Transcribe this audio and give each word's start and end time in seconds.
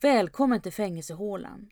Välkommen 0.00 0.60
till 0.60 0.72
fängelsehålan. 0.72 1.70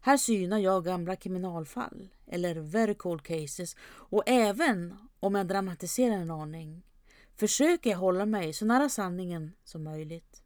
Här 0.00 0.16
synar 0.16 0.58
jag 0.58 0.84
gamla 0.84 1.16
kriminalfall, 1.16 2.08
eller 2.26 2.54
very 2.54 2.94
cold 2.94 3.22
cases, 3.22 3.76
och 3.84 4.22
även 4.26 4.96
om 5.20 5.34
jag 5.34 5.46
dramatiserar 5.46 6.14
en 6.14 6.30
aning 6.30 6.82
försöker 7.36 7.90
jag 7.90 7.98
hålla 7.98 8.26
mig 8.26 8.52
så 8.52 8.64
nära 8.64 8.88
sanningen 8.88 9.52
som 9.64 9.84
möjligt. 9.84 10.42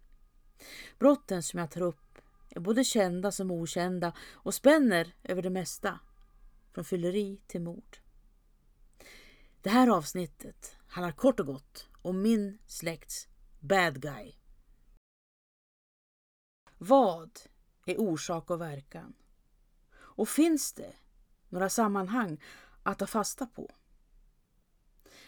Brotten 0.98 1.42
som 1.42 1.60
jag 1.60 1.70
tar 1.70 1.80
upp 1.80 2.18
är 2.50 2.60
både 2.60 2.84
kända 2.84 3.32
som 3.32 3.50
okända 3.50 4.12
och 4.32 4.54
spänner 4.54 5.14
över 5.22 5.42
det 5.42 5.50
mesta, 5.50 6.00
från 6.74 6.84
fylleri 6.84 7.40
till 7.46 7.60
mord. 7.60 7.98
Det 9.62 9.70
här 9.70 9.88
avsnittet 9.88 10.76
handlar 10.86 11.12
kort 11.12 11.40
och 11.40 11.46
gott 11.46 11.88
om 12.02 12.22
min 12.22 12.58
släkts 12.66 13.28
bad 13.60 14.02
guy. 14.02 14.37
Vad 16.78 17.40
är 17.86 18.00
orsak 18.00 18.50
och 18.50 18.60
verkan? 18.60 19.14
Och 19.96 20.28
finns 20.28 20.72
det 20.72 20.92
några 21.48 21.68
sammanhang 21.68 22.42
att 22.82 22.98
ta 22.98 23.06
fasta 23.06 23.46
på? 23.46 23.70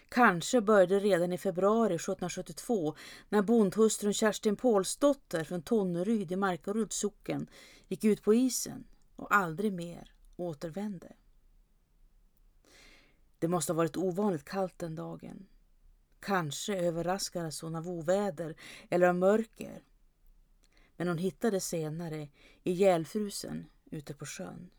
Kanske 0.08 0.60
började 0.60 1.00
redan 1.00 1.32
i 1.32 1.38
februari 1.38 1.94
1772 1.94 2.94
när 3.28 3.42
bondhustrun 3.42 4.14
Kerstin 4.14 4.56
Pålsdotter 4.56 5.44
från 5.44 5.62
Tonneryd 5.62 6.32
i 6.32 6.36
Markaryds 6.36 6.96
socken 6.96 7.46
gick 7.88 8.04
ut 8.04 8.22
på 8.22 8.34
isen 8.34 8.84
och 9.16 9.34
aldrig 9.34 9.72
mer 9.72 10.12
återvände. 10.36 11.12
Det 13.38 13.48
måste 13.48 13.72
ha 13.72 13.76
varit 13.76 13.96
ovanligt 13.96 14.44
kallt 14.44 14.78
den 14.78 14.94
dagen. 14.94 15.46
Kanske 16.20 16.76
överraskades 16.76 17.60
hon 17.60 17.74
av 17.74 17.88
oväder 17.88 18.56
eller 18.90 19.06
av 19.08 19.14
mörker. 19.14 19.82
Men 21.00 21.08
hon 21.08 21.18
hittades 21.18 21.68
senare 21.68 22.28
ihjälfrusen 22.64 23.66
ute 23.90 24.14
på 24.14 24.26
sjön. 24.26 24.70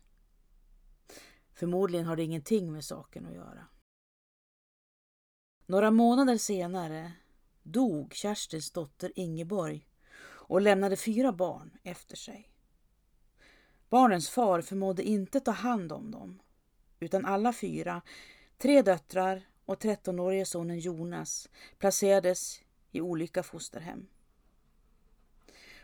Förmodligen 1.52 2.06
har 2.06 2.16
det 2.16 2.22
ingenting 2.22 2.72
med 2.72 2.84
saken 2.84 3.26
att 3.26 3.34
göra. 3.34 3.66
Några 5.66 5.90
månader 5.90 6.36
senare 6.38 7.12
dog 7.62 8.14
Kerstins 8.14 8.70
dotter 8.70 9.12
Ingeborg 9.16 9.88
och 10.24 10.60
lämnade 10.60 10.96
fyra 10.96 11.32
barn 11.32 11.78
efter 11.82 12.16
sig. 12.16 12.52
Barnens 13.88 14.30
far 14.30 14.60
förmådde 14.60 15.02
inte 15.02 15.40
ta 15.40 15.50
hand 15.50 15.92
om 15.92 16.10
dem, 16.10 16.42
utan 17.00 17.24
alla 17.24 17.52
fyra, 17.52 18.02
tre 18.58 18.82
döttrar 18.82 19.48
och 19.64 19.82
13-årige 19.82 20.46
sonen 20.46 20.78
Jonas, 20.78 21.48
placerades 21.78 22.60
i 22.90 23.00
olika 23.00 23.42
fosterhem. 23.42 24.08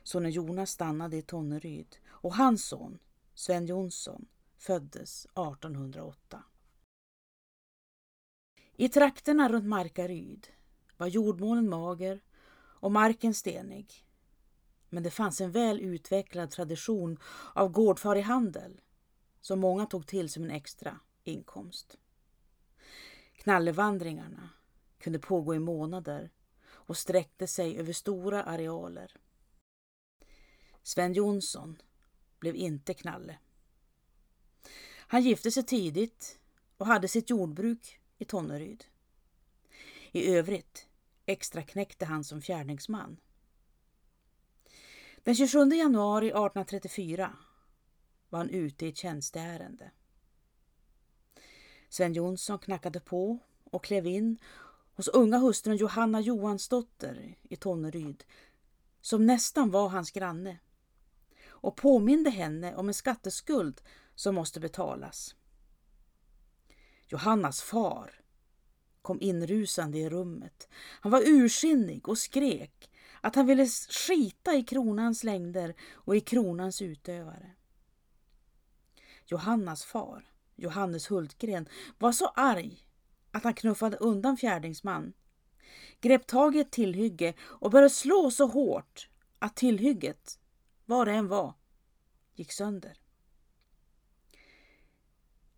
Sonen 0.09 0.31
Jonas 0.31 0.71
stannade 0.71 1.17
i 1.17 1.23
Tonneryd 1.23 1.97
och 2.07 2.35
hans 2.35 2.65
son, 2.65 2.99
Sven 3.35 3.67
Jonsson, 3.67 4.27
föddes 4.57 5.25
1808. 5.25 6.43
I 8.73 8.89
trakterna 8.89 9.49
runt 9.49 9.67
Markaryd 9.67 10.47
var 10.97 11.07
jordmånen 11.07 11.69
mager 11.69 12.21
och 12.55 12.93
marken 12.93 13.35
stenig. 13.35 14.07
Men 14.89 15.03
det 15.03 15.11
fanns 15.11 15.41
en 15.41 15.53
väl 15.53 15.81
utvecklad 15.81 16.51
tradition 16.51 17.19
av 17.55 17.69
gårdfarig 17.69 18.23
handel 18.23 18.81
som 19.41 19.61
många 19.61 19.87
tog 19.87 20.07
till 20.07 20.29
som 20.29 20.45
en 20.45 20.51
extra 20.51 21.01
inkomst. 21.25 21.99
Knallevandringarna 23.33 24.51
kunde 24.99 25.19
pågå 25.19 25.55
i 25.55 25.59
månader 25.59 26.31
och 26.69 26.97
sträckte 26.97 27.47
sig 27.47 27.79
över 27.79 27.93
stora 27.93 28.43
arealer. 28.43 29.17
Sven 30.89 31.13
Jonsson 31.13 31.83
blev 32.39 32.57
inte 32.57 32.95
knalle. 32.95 33.39
Han 34.99 35.23
gifte 35.23 35.51
sig 35.51 35.63
tidigt 35.63 36.39
och 36.77 36.87
hade 36.87 37.09
sitt 37.09 37.31
jordbruk 37.31 38.01
i 38.19 38.25
Tonneryd. 38.25 38.85
I 40.13 40.35
övrigt 40.35 40.89
extra 41.27 41.63
knäckte 41.63 42.05
han 42.05 42.25
som 42.25 42.43
fjärdingsman. 42.43 43.21
Den 45.23 45.35
27 45.35 45.59
januari 45.59 46.27
1834 46.27 47.37
var 48.29 48.39
han 48.39 48.51
ute 48.51 48.87
i 48.87 48.89
ett 48.89 48.97
tjänsteärende. 48.97 49.91
Sven 51.89 52.13
Jonsson 52.13 52.59
knackade 52.59 53.01
på 53.01 53.39
och 53.65 53.85
klev 53.85 54.07
in 54.07 54.39
hos 54.95 55.09
unga 55.09 55.39
hustrun 55.39 55.77
Johanna 55.77 56.21
Johansdotter 56.21 57.35
i 57.43 57.57
Tonneryd 57.57 58.25
som 59.01 59.27
nästan 59.27 59.71
var 59.71 59.89
hans 59.89 60.11
granne 60.11 60.59
och 61.61 61.77
påminde 61.77 62.31
henne 62.31 62.77
om 62.77 62.89
en 62.89 62.95
skatteskuld 62.95 63.81
som 64.15 64.35
måste 64.35 64.61
betalas. 64.61 65.35
Johannas 67.07 67.63
far 67.63 68.21
kom 69.03 69.21
inrusande 69.21 69.99
i 69.99 70.11
rummet. 70.11 70.69
Han 71.01 71.13
var 71.13 71.23
ursinnig 71.27 72.09
och 72.09 72.19
skrek 72.19 72.91
att 73.21 73.35
han 73.35 73.47
ville 73.47 73.67
skita 74.07 74.55
i 74.55 74.63
kronans 74.63 75.25
längder 75.25 75.75
och 75.93 76.17
i 76.17 76.21
kronans 76.21 76.83
utövare. 76.83 77.51
Johannas 79.27 79.85
far, 79.85 80.25
Johannes 80.57 81.11
Hultgren, 81.11 81.69
var 81.99 82.13
så 82.13 82.27
arg 82.27 82.87
att 83.31 83.45
han 83.45 83.55
knuffade 83.55 83.97
undan 83.97 84.37
fjärdingsman, 84.37 85.13
grep 86.01 86.27
tag 86.27 86.57
i 86.57 86.61
ett 86.61 86.71
tillhygge 86.71 87.35
och 87.41 87.71
började 87.71 87.91
slå 87.91 88.31
så 88.31 88.47
hårt 88.47 89.09
att 89.39 89.57
tillhygget, 89.57 90.39
vad 90.89 91.07
det 91.07 91.13
än 91.13 91.29
var, 91.29 91.55
gick 92.35 92.53
sönder. 92.53 92.99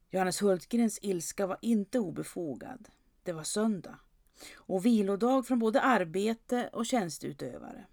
Johannes 0.09 0.43
Hultgrens 0.43 0.99
ilska 1.03 1.47
var 1.47 1.59
inte 1.63 1.99
obefogad. 1.99 2.89
Det 3.23 3.33
var 3.33 3.43
söndag 3.43 3.99
och 4.57 4.87
vilodag 4.87 5.47
från 5.47 5.59
både 5.59 5.81
arbete 5.81 6.71
och 6.73 6.87
tjänsteutövare. 6.87 7.87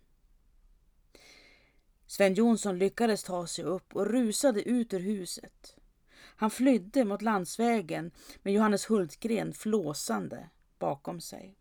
Sven 2.05 2.33
Jonsson 2.33 2.77
lyckades 2.77 3.23
ta 3.23 3.47
sig 3.47 3.65
upp 3.65 3.95
och 3.95 4.05
rusade 4.05 4.61
ut 4.61 4.93
ur 4.93 4.99
huset. 4.99 5.75
Han 6.19 6.51
flydde 6.51 7.05
mot 7.05 7.21
landsvägen 7.21 8.11
med 8.43 8.53
Johannes 8.53 8.89
Hultgren 8.89 9.53
flåsande 9.53 10.49
bakom 10.79 11.21
sig. 11.21 11.57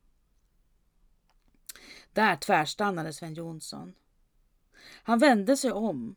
Där 2.13 2.37
tvärstannade 2.37 3.13
Sven 3.13 3.35
Jonsson. 3.35 3.95
Han 4.89 5.19
vände 5.19 5.57
sig 5.57 5.73
om 5.73 6.15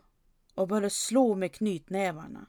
och 0.54 0.68
började 0.68 0.90
slå 0.90 1.36
med 1.36 1.54
knytnävarna. 1.54 2.48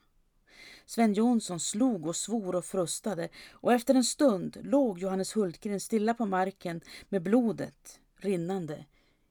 Sven 0.87 1.13
Jonsson 1.13 1.61
slog 1.61 2.07
och 2.07 2.17
svor 2.17 2.55
och 2.55 2.65
frustade 2.65 3.29
och 3.51 3.73
efter 3.73 3.95
en 3.95 4.05
stund 4.05 4.57
låg 4.63 4.99
Johannes 4.99 5.37
Hultgren 5.37 5.81
stilla 5.81 6.15
på 6.15 6.27
marken 6.27 6.81
med 7.09 7.23
blodet 7.23 8.01
rinnande 8.17 8.85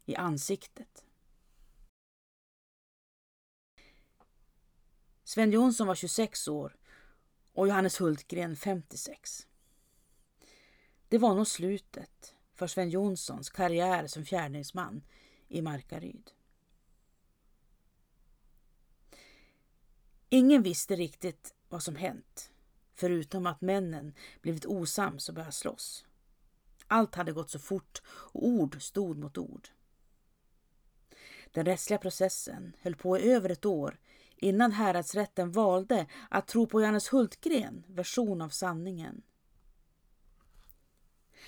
i 0.06 0.16
ansiktet. 0.16 1.06
Sven 5.24 5.52
Jonsson 5.52 5.88
var 5.88 5.96
26 5.96 6.48
år 6.48 6.78
och 7.54 7.68
Johannes 7.68 8.02
Hultgren 8.02 8.56
56. 8.56 9.48
Det 11.08 11.18
var 11.18 11.36
nog 11.36 11.48
slutet 11.48 12.36
för 12.54 12.68
Sven 12.68 12.90
Jonssons 12.90 13.50
karriär 13.50 14.08
som 14.08 14.26
fjärdingsman 14.26 15.02
i 15.48 15.62
Markaryd. 15.62 16.32
Ingen 20.30 20.64
visste 20.64 20.96
riktigt 20.96 21.54
vad 21.70 21.84
som 21.84 21.96
hänt, 21.96 22.52
förutom 22.94 23.46
att 23.46 23.62
männen 23.62 24.14
blivit 24.42 24.66
osams 24.66 25.30
och 25.30 25.36
börjat 25.36 25.54
slåss. 25.54 26.06
Allt 26.88 27.16
hade 27.16 27.32
gått 27.32 27.50
så 27.50 27.60
fort 27.60 28.02
och 28.08 28.48
ord 28.48 28.82
stod 28.82 29.18
mot 29.18 29.38
ord. 29.38 29.70
Den 31.52 31.66
rättsliga 31.66 31.98
processen 31.98 32.76
höll 32.82 32.96
på 32.96 33.18
i 33.18 33.32
över 33.32 33.50
ett 33.50 33.66
år 33.66 34.00
innan 34.36 34.72
häradsrätten 34.72 35.52
valde 35.52 36.08
att 36.30 36.48
tro 36.48 36.68
på 36.68 36.82
Johannes 36.82 37.14
Hultgren 37.14 37.84
version 37.88 38.42
av 38.42 38.50
sanningen. 38.50 39.22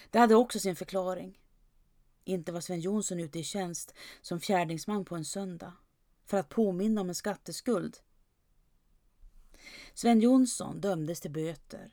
Det 0.09 0.19
hade 0.19 0.35
också 0.35 0.59
sin 0.59 0.75
förklaring. 0.75 1.39
Inte 2.23 2.51
var 2.51 2.61
Sven 2.61 2.79
Jonsson 2.79 3.19
ute 3.19 3.39
i 3.39 3.43
tjänst 3.43 3.93
som 4.21 4.39
fjärdingsman 4.39 5.05
på 5.05 5.15
en 5.15 5.25
söndag 5.25 5.73
för 6.25 6.37
att 6.37 6.49
påminna 6.49 7.01
om 7.01 7.09
en 7.09 7.15
skatteskuld 7.15 7.97
Sven 9.93 10.19
Jonsson 10.19 10.81
dömdes 10.81 11.21
till 11.21 11.31
böter 11.31 11.91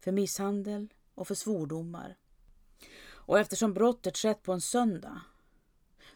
för 0.00 0.12
misshandel 0.12 0.88
och 1.14 1.28
för 1.28 1.34
svordomar. 1.34 2.16
Och 3.04 3.38
eftersom 3.38 3.74
brottet 3.74 4.16
skett 4.16 4.42
på 4.42 4.52
en 4.52 4.60
söndag 4.60 5.20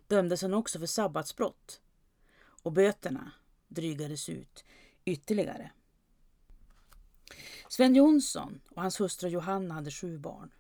dömdes 0.06 0.42
han 0.42 0.54
också 0.54 0.78
för 0.78 0.86
sabbatsbrott 0.86 1.80
och 2.38 2.72
böterna 2.72 3.32
drygades 3.68 4.28
ut 4.28 4.64
ytterligare. 5.04 5.70
Sven 7.68 7.94
Jonsson 7.94 8.60
och 8.70 8.82
hans 8.82 9.00
hustru 9.00 9.28
Johanna 9.28 9.74
hade 9.74 9.90
sju 9.90 10.18
barn. 10.18 10.50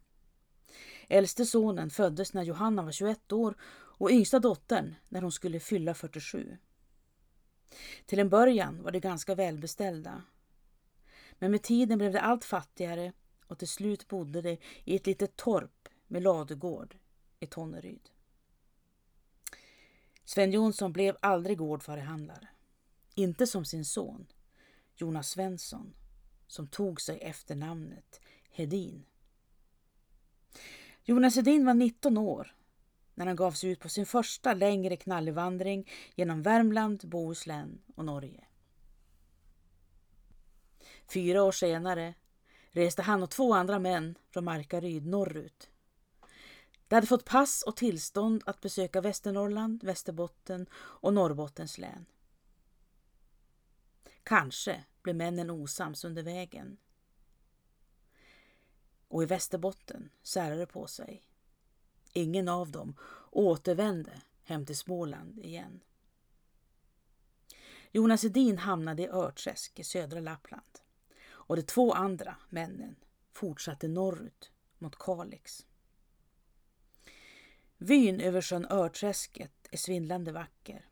Äldste 1.08 1.46
sonen 1.46 1.90
föddes 1.90 2.32
när 2.32 2.42
Johanna 2.42 2.82
var 2.82 2.92
21 2.92 3.32
år 3.32 3.54
och 3.98 4.10
yngsta 4.10 4.38
dottern 4.38 4.94
när 5.08 5.22
hon 5.22 5.32
skulle 5.32 5.60
fylla 5.60 5.94
47. 5.94 6.56
Till 8.06 8.18
en 8.18 8.28
början 8.28 8.82
var 8.82 8.90
de 8.90 9.00
ganska 9.00 9.34
välbeställda. 9.34 10.22
Men 11.38 11.50
med 11.50 11.62
tiden 11.62 11.98
blev 11.98 12.12
de 12.12 12.18
allt 12.18 12.44
fattigare 12.44 13.12
och 13.46 13.58
till 13.58 13.68
slut 13.68 14.08
bodde 14.08 14.42
de 14.42 14.58
i 14.84 14.96
ett 14.96 15.06
litet 15.06 15.36
torp 15.36 15.88
med 16.06 16.22
ladugård 16.22 16.96
i 17.40 17.46
Tonneryd. 17.46 18.10
Sven 20.24 20.52
Jonsson 20.52 20.92
blev 20.92 21.16
aldrig 21.20 21.58
gårdfarihandlare. 21.58 22.48
Inte 23.14 23.46
som 23.46 23.64
sin 23.64 23.84
son, 23.84 24.26
Jonas 24.94 25.30
Svensson, 25.30 25.94
som 26.46 26.66
tog 26.66 27.00
sig 27.00 27.18
efternamnet 27.22 28.20
Hedin. 28.50 29.04
Jonas 31.04 31.36
Hedin 31.36 31.66
var 31.66 31.74
19 31.74 32.18
år 32.18 32.55
när 33.16 33.26
han 33.26 33.36
gav 33.36 33.52
sig 33.52 33.70
ut 33.70 33.80
på 33.80 33.88
sin 33.88 34.06
första 34.06 34.54
längre 34.54 34.96
knallevandring 34.96 35.90
genom 36.14 36.42
Värmland, 36.42 37.08
Bohuslän 37.08 37.82
och 37.94 38.04
Norge. 38.04 38.44
Fyra 41.08 41.42
år 41.42 41.52
senare 41.52 42.14
reste 42.70 43.02
han 43.02 43.22
och 43.22 43.30
två 43.30 43.54
andra 43.54 43.78
män 43.78 44.18
från 44.30 44.44
Markaryd 44.44 45.06
norrut. 45.06 45.70
De 46.88 46.94
hade 46.94 47.06
fått 47.06 47.24
pass 47.24 47.62
och 47.62 47.76
tillstånd 47.76 48.42
att 48.46 48.60
besöka 48.60 49.00
Västernorrland, 49.00 49.84
Västerbotten 49.84 50.66
och 50.74 51.14
Norrbottens 51.14 51.78
län. 51.78 52.06
Kanske 54.22 54.84
blev 55.02 55.16
männen 55.16 55.50
osams 55.50 56.04
under 56.04 56.22
vägen. 56.22 56.76
Och 59.08 59.22
i 59.22 59.26
Västerbotten 59.26 60.10
särade 60.22 60.60
det 60.60 60.66
på 60.66 60.86
sig. 60.86 61.22
Ingen 62.16 62.48
av 62.48 62.70
dem 62.70 62.96
återvände 63.30 64.22
hem 64.42 64.66
till 64.66 64.76
Småland 64.76 65.38
igen. 65.38 65.80
Jonas 67.92 68.24
Edin 68.24 68.58
hamnade 68.58 69.02
i 69.02 69.08
Örträsk 69.08 69.78
i 69.78 69.84
södra 69.84 70.20
Lappland 70.20 70.80
och 71.28 71.56
de 71.56 71.62
två 71.62 71.92
andra 71.92 72.36
männen 72.48 72.96
fortsatte 73.32 73.88
norrut 73.88 74.50
mot 74.78 74.98
Kalix. 74.98 75.66
Vyn 77.78 78.20
över 78.20 78.42
sjön 78.42 78.66
Örträsket 78.70 79.68
är 79.70 79.76
svindlande 79.76 80.32
vacker. 80.32 80.88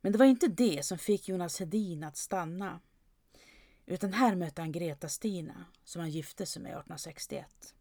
Men 0.00 0.12
det 0.12 0.18
var 0.18 0.26
inte 0.26 0.48
det 0.48 0.84
som 0.84 0.98
fick 0.98 1.28
Jonas 1.28 1.60
Hedin 1.60 2.04
att 2.04 2.16
stanna. 2.16 2.80
Utan 3.86 4.12
här 4.12 4.34
mötte 4.34 4.62
han 4.62 4.72
Greta-Stina 4.72 5.64
som 5.84 6.00
han 6.00 6.10
gifte 6.10 6.46
sig 6.46 6.62
med 6.62 6.70
1861. 6.70 7.74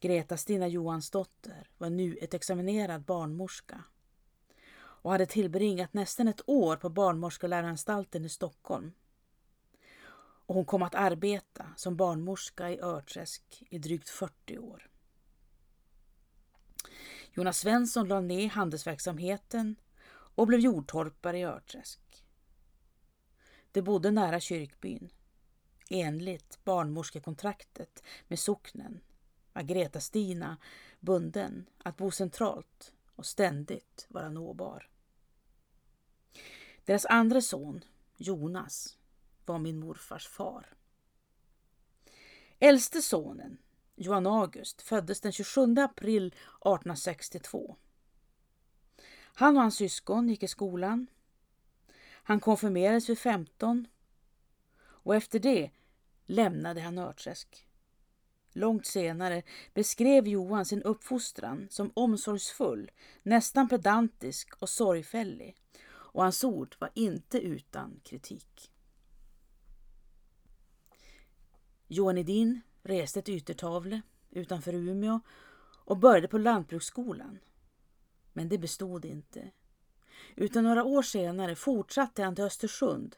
Greta-Stina 0.00 0.68
Johansdotter 0.68 1.68
var 1.78 1.90
nu 1.90 2.16
ett 2.16 2.34
examinerad 2.34 3.02
barnmorska 3.02 3.84
och 4.72 5.10
hade 5.10 5.26
tillbringat 5.26 5.92
nästan 5.92 6.28
ett 6.28 6.48
år 6.48 6.76
på 6.76 6.88
barnmorskeläranstalten 6.88 8.24
i 8.24 8.28
Stockholm. 8.28 8.92
Och 10.46 10.54
hon 10.54 10.64
kom 10.64 10.82
att 10.82 10.94
arbeta 10.94 11.66
som 11.76 11.96
barnmorska 11.96 12.70
i 12.70 12.80
Örträsk 12.80 13.62
i 13.70 13.78
drygt 13.78 14.08
40 14.08 14.58
år. 14.58 14.90
Jonas 17.32 17.58
Svensson 17.58 18.08
lade 18.08 18.26
ner 18.26 18.48
handelsverksamheten 18.48 19.76
och 20.10 20.46
blev 20.46 20.60
jordtorpare 20.60 21.38
i 21.38 21.44
Örträsk. 21.44 22.24
De 23.72 23.82
bodde 23.82 24.10
nära 24.10 24.40
kyrkbyn. 24.40 25.10
Enligt 25.90 26.64
barnmorskekontraktet 26.64 28.02
med 28.28 28.38
socknen 28.38 29.00
var 29.52 29.62
Greta-Stina 29.62 30.56
bunden 31.00 31.66
att 31.78 31.96
bo 31.96 32.10
centralt 32.10 32.92
och 33.16 33.26
ständigt 33.26 34.06
vara 34.08 34.28
nåbar. 34.28 34.88
Deras 36.84 37.06
andra 37.06 37.40
son, 37.40 37.84
Jonas, 38.16 38.98
var 39.46 39.58
min 39.58 39.80
morfars 39.80 40.28
far. 40.28 40.66
Äldste 42.58 43.02
sonen, 43.02 43.58
Johan 43.94 44.26
August, 44.26 44.82
föddes 44.82 45.20
den 45.20 45.32
27 45.32 45.74
april 45.78 46.26
1862. 46.26 47.76
Han 49.34 49.56
och 49.56 49.62
hans 49.62 49.76
syskon 49.76 50.28
gick 50.28 50.42
i 50.42 50.48
skolan. 50.48 51.06
Han 52.22 52.40
konfirmerades 52.40 53.08
vid 53.08 53.18
15 53.18 53.86
och 54.82 55.16
efter 55.16 55.38
det 55.38 55.70
lämnade 56.26 56.80
han 56.80 56.98
Örträsk. 56.98 57.66
Långt 58.52 58.86
senare 58.86 59.42
beskrev 59.74 60.28
Johan 60.28 60.64
sin 60.64 60.82
uppfostran 60.82 61.66
som 61.70 61.92
omsorgsfull, 61.94 62.90
nästan 63.22 63.68
pedantisk 63.68 64.54
och 64.58 64.68
sorgfällig 64.68 65.56
och 65.88 66.22
hans 66.22 66.44
ord 66.44 66.76
var 66.78 66.90
inte 66.94 67.40
utan 67.40 68.00
kritik. 68.04 68.70
Johan 71.86 72.18
Edin 72.18 72.60
reste 72.82 73.22
till 73.22 73.34
Yttertavle 73.34 74.02
utanför 74.30 74.74
Umeå 74.74 75.20
och 75.84 75.96
började 75.96 76.28
på 76.28 76.38
lantbruksskolan. 76.38 77.38
Men 78.32 78.48
det 78.48 78.58
bestod 78.58 79.04
inte. 79.04 79.50
Utan 80.36 80.64
några 80.64 80.84
år 80.84 81.02
senare 81.02 81.56
fortsatte 81.56 82.22
han 82.22 82.34
till 82.34 82.44
Östersund 82.44 83.16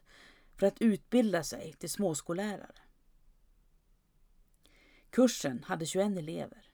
för 0.57 0.67
att 0.67 0.83
utbilda 0.83 1.45
sig 1.45 1.73
till 1.73 1.91
småskollärare. 1.91 2.75
Kursen 5.13 5.65
hade 5.65 5.87
21 5.87 6.19
elever, 6.19 6.67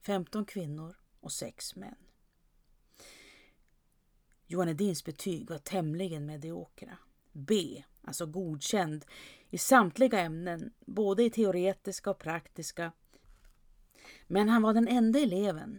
15 0.00 0.44
kvinnor 0.44 0.96
och 1.20 1.32
6 1.32 1.76
män. 1.76 1.96
Johan 4.46 4.68
Edins 4.68 5.04
betyg 5.04 5.50
var 5.50 5.58
tämligen 5.58 6.26
mediokra. 6.26 6.98
B, 7.32 7.84
alltså 8.02 8.26
godkänd, 8.26 9.04
i 9.50 9.58
samtliga 9.58 10.20
ämnen, 10.20 10.72
både 10.80 11.22
i 11.22 11.30
teoretiska 11.30 12.10
och 12.10 12.18
praktiska. 12.18 12.92
Men 14.26 14.48
han 14.48 14.62
var 14.62 14.74
den 14.74 14.88
enda 14.88 15.18
eleven 15.18 15.78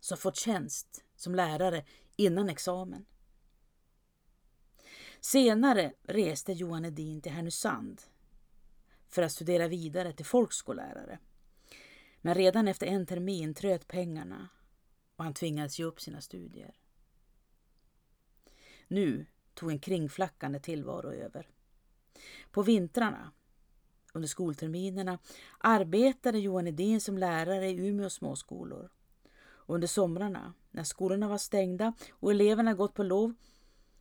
som 0.00 0.18
fått 0.18 0.36
tjänst 0.36 1.04
som 1.16 1.34
lärare 1.34 1.84
innan 2.16 2.48
examen. 2.48 3.04
Senare 5.20 5.92
reste 6.02 6.52
Johan 6.52 6.84
Edin 6.84 7.20
till 7.20 7.32
Härnösand 7.32 8.02
för 9.10 9.22
att 9.22 9.32
studera 9.32 9.68
vidare 9.68 10.12
till 10.12 10.26
folkskollärare. 10.26 11.18
Men 12.20 12.34
redan 12.34 12.68
efter 12.68 12.86
en 12.86 13.06
termin 13.06 13.54
tröt 13.54 13.88
pengarna 13.88 14.48
och 15.16 15.24
han 15.24 15.34
tvingades 15.34 15.78
ge 15.78 15.84
upp 15.84 16.00
sina 16.00 16.20
studier. 16.20 16.74
Nu 18.88 19.26
tog 19.54 19.70
en 19.70 19.78
kringflackande 19.78 20.60
tillvaro 20.60 21.12
över. 21.12 21.48
På 22.50 22.62
vintrarna, 22.62 23.32
under 24.12 24.28
skolterminerna, 24.28 25.18
arbetade 25.58 26.38
Johan 26.38 26.66
Edin 26.66 27.00
som 27.00 27.18
lärare 27.18 27.68
i 27.68 27.86
Umeå 27.86 28.10
småskolor. 28.10 28.90
Och 29.38 29.74
under 29.74 29.88
somrarna, 29.88 30.54
när 30.70 30.84
skolorna 30.84 31.28
var 31.28 31.38
stängda 31.38 31.92
och 32.10 32.30
eleverna 32.30 32.74
gått 32.74 32.94
på 32.94 33.02
lov, 33.02 33.34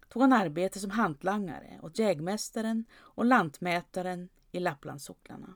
tog 0.10 0.22
han 0.22 0.34
arbete 0.34 0.80
som 0.80 0.90
hantlangare 0.90 1.80
åt 1.84 2.00
jägmästaren 2.00 2.86
och 2.92 3.26
lantmätaren 3.26 4.30
i 4.52 4.60
Lapplandssocklarna. 4.60 5.56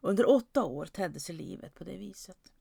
Under 0.00 0.28
åtta 0.28 0.64
år 0.64 0.86
tedde 0.86 1.20
sig 1.20 1.34
livet 1.34 1.74
på 1.74 1.84
det 1.84 1.96
viset. 1.96 2.52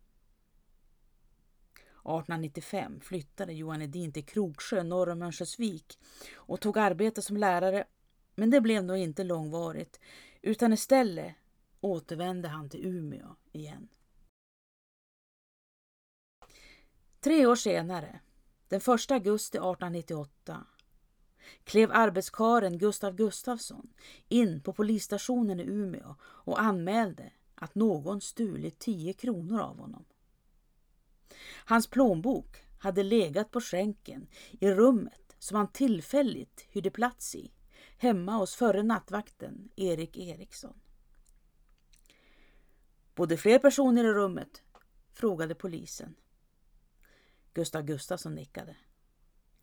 1895 2.03 2.99
flyttade 2.99 3.53
Johan 3.53 3.81
Edin 3.81 4.13
till 4.13 4.25
Kroksjö 4.25 4.83
norr 4.83 5.09
om 5.09 5.21
Örnsköldsvik 5.21 5.99
och 6.35 6.61
tog 6.61 6.77
arbete 6.77 7.21
som 7.21 7.37
lärare, 7.37 7.83
men 8.35 8.49
det 8.49 8.61
blev 8.61 8.83
nog 8.83 8.97
inte 8.97 9.23
långvarigt 9.23 9.99
utan 10.41 10.73
istället 10.73 11.35
återvände 11.81 12.47
han 12.47 12.69
till 12.69 12.85
Umeå 12.85 13.35
igen. 13.51 13.87
Tre 17.19 17.45
år 17.45 17.55
senare, 17.55 18.19
den 18.67 18.79
1 18.79 18.87
augusti 18.87 19.57
1898, 19.57 20.65
klev 21.63 21.91
arbetskaren 21.93 22.77
Gustav 22.77 23.15
Gustafsson 23.15 23.87
in 24.29 24.61
på 24.61 24.73
polisstationen 24.73 25.59
i 25.59 25.63
Umeå 25.63 26.15
och 26.21 26.61
anmälde 26.61 27.31
att 27.55 27.75
någon 27.75 28.21
stulit 28.21 28.79
10 28.79 29.13
kronor 29.13 29.59
av 29.59 29.77
honom. 29.77 30.05
Hans 31.65 31.87
plånbok 31.87 32.63
hade 32.79 33.03
legat 33.03 33.51
på 33.51 33.61
skänken 33.61 34.27
i 34.51 34.71
rummet 34.71 35.35
som 35.39 35.57
han 35.57 35.71
tillfälligt 35.71 36.65
hyrde 36.69 36.91
plats 36.91 37.35
i, 37.35 37.51
hemma 37.97 38.35
hos 38.35 38.55
förre 38.55 38.83
nattvakten 38.83 39.69
Erik 39.75 40.17
Eriksson. 40.17 40.79
Bodde 43.15 43.37
fler 43.37 43.59
personer 43.59 44.03
i 44.03 44.13
rummet? 44.13 44.61
frågade 45.13 45.55
polisen. 45.55 46.15
Gustav 47.53 47.83
Gustafsson 47.83 48.35
nickade. 48.35 48.75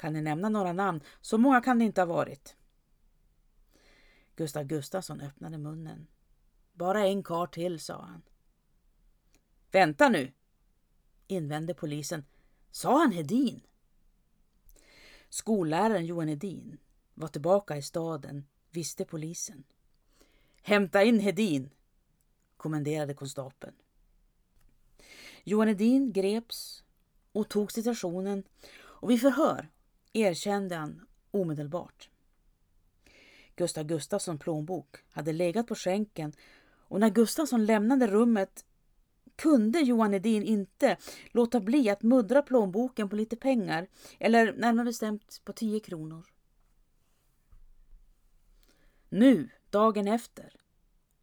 Kan 0.00 0.12
ni 0.12 0.22
nämna 0.22 0.48
några 0.48 0.72
namn? 0.72 1.00
Så 1.20 1.38
många 1.38 1.60
kan 1.60 1.78
det 1.78 1.84
inte 1.84 2.00
ha 2.00 2.06
varit. 2.06 2.56
Gustav 4.36 4.64
Gustafsson 4.64 5.20
öppnade 5.20 5.58
munnen. 5.58 6.06
Bara 6.72 7.06
en 7.06 7.22
kar 7.22 7.46
till, 7.46 7.80
sa 7.80 8.02
han. 8.02 8.22
Vänta 9.70 10.08
nu! 10.08 10.32
invände 11.26 11.74
polisen. 11.74 12.24
Sa 12.70 12.98
han 12.98 13.12
Hedin? 13.12 13.60
Skolläraren 15.28 16.06
Johan 16.06 16.28
Hedin 16.28 16.78
var 17.14 17.28
tillbaka 17.28 17.76
i 17.76 17.82
staden, 17.82 18.46
visste 18.70 19.04
polisen. 19.04 19.64
Hämta 20.62 21.02
in 21.02 21.20
Hedin, 21.20 21.70
kommenderade 22.56 23.14
konstapeln. 23.14 23.74
Johan 25.44 25.68
Hedin 25.68 26.12
greps 26.12 26.84
och 27.32 27.48
tog 27.48 27.72
situationen 27.72 28.44
och 28.72 29.10
vid 29.10 29.20
förhör 29.20 29.70
erkände 30.12 30.74
han 30.74 31.06
omedelbart. 31.30 32.10
Gustav 33.56 33.84
Gustafsson 33.84 34.38
plånbok 34.38 34.96
hade 35.10 35.32
legat 35.32 35.66
på 35.66 35.74
skänken 35.74 36.32
och 36.90 37.00
när 37.00 37.10
Gustafsson 37.10 37.66
lämnade 37.66 38.06
rummet 38.06 38.64
kunde 39.36 39.80
Johan 39.80 40.14
Edin 40.14 40.42
inte 40.42 40.96
låta 41.30 41.60
bli 41.60 41.90
att 41.90 42.02
muddra 42.02 42.42
plånboken 42.42 43.08
på 43.08 43.16
lite 43.16 43.36
pengar, 43.36 43.88
eller 44.18 44.52
närmare 44.52 44.84
bestämt 44.84 45.40
på 45.44 45.52
10 45.52 45.80
kronor. 45.80 46.26
Nu, 49.08 49.48
dagen 49.70 50.08
efter, 50.08 50.52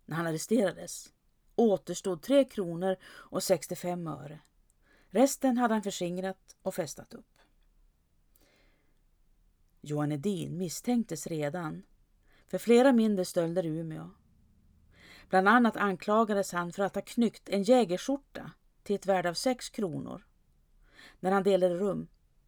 när 0.06 0.16
han 0.16 0.28
arresterades, 0.28 1.14
återstod 1.56 2.22
3 2.22 2.44
kronor 2.44 2.96
och 3.06 3.44
65 3.44 4.08
öre. 4.08 4.40
Resten 5.10 5.58
hade 5.58 5.74
han 5.74 5.84
förskingrat 5.84 6.56
och 6.62 6.76
festat 6.76 7.14
upp. 7.14 7.37
Johan 9.82 10.12
Edin 10.12 10.58
misstänktes 10.58 11.28
redan 11.28 11.84
för 12.48 12.58
flera 12.58 12.94
mindre 12.94 13.26
stölder 13.26 13.66
i 13.66 13.70
Umeå. 13.70 14.10
Bland 15.30 15.48
annat 15.48 15.78
anklagades 15.78 16.52
han 16.52 16.74
för 16.74 16.84
att 16.84 16.96
ha 16.96 17.02
knyckt 17.02 17.50
en 17.50 17.64
jägerskjorta 17.64 18.52
till 18.84 18.96
ett 18.96 19.06
värde 19.06 19.30
av 19.30 19.34
6 19.34 19.70
kronor 19.70 20.24
när 21.20 21.32
han 21.32 21.44
delade 21.44 21.76
rum, 21.76 22.08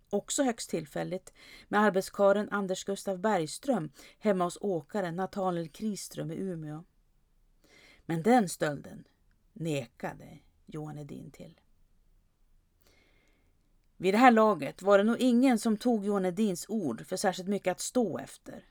också 0.09 0.43
högst 0.43 0.69
tillfälligt, 0.69 1.33
med 1.67 1.79
arbetskaren 1.79 2.49
Anders 2.49 2.83
Gustav 2.83 3.19
Bergström 3.19 3.91
hemma 4.19 4.43
hos 4.43 4.57
åkaren 4.61 5.15
Nathaniel 5.15 5.69
Kriström 5.69 6.31
i 6.31 6.35
Umeå. 6.35 6.83
Men 8.05 8.23
den 8.23 8.49
stölden 8.49 9.07
nekade 9.53 10.39
Johan 10.65 10.97
Edin 10.97 11.31
till. 11.31 11.59
Vid 14.01 14.13
det 14.13 14.17
här 14.17 14.31
laget 14.31 14.81
var 14.81 14.97
det 14.97 15.03
nog 15.03 15.17
ingen 15.19 15.59
som 15.59 15.77
tog 15.77 16.05
Johan 16.05 16.25
Edins 16.25 16.65
ord 16.69 17.05
för 17.07 17.17
särskilt 17.17 17.49
mycket 17.49 17.71
att 17.71 17.79
stå 17.79 18.17
efter 18.17 18.63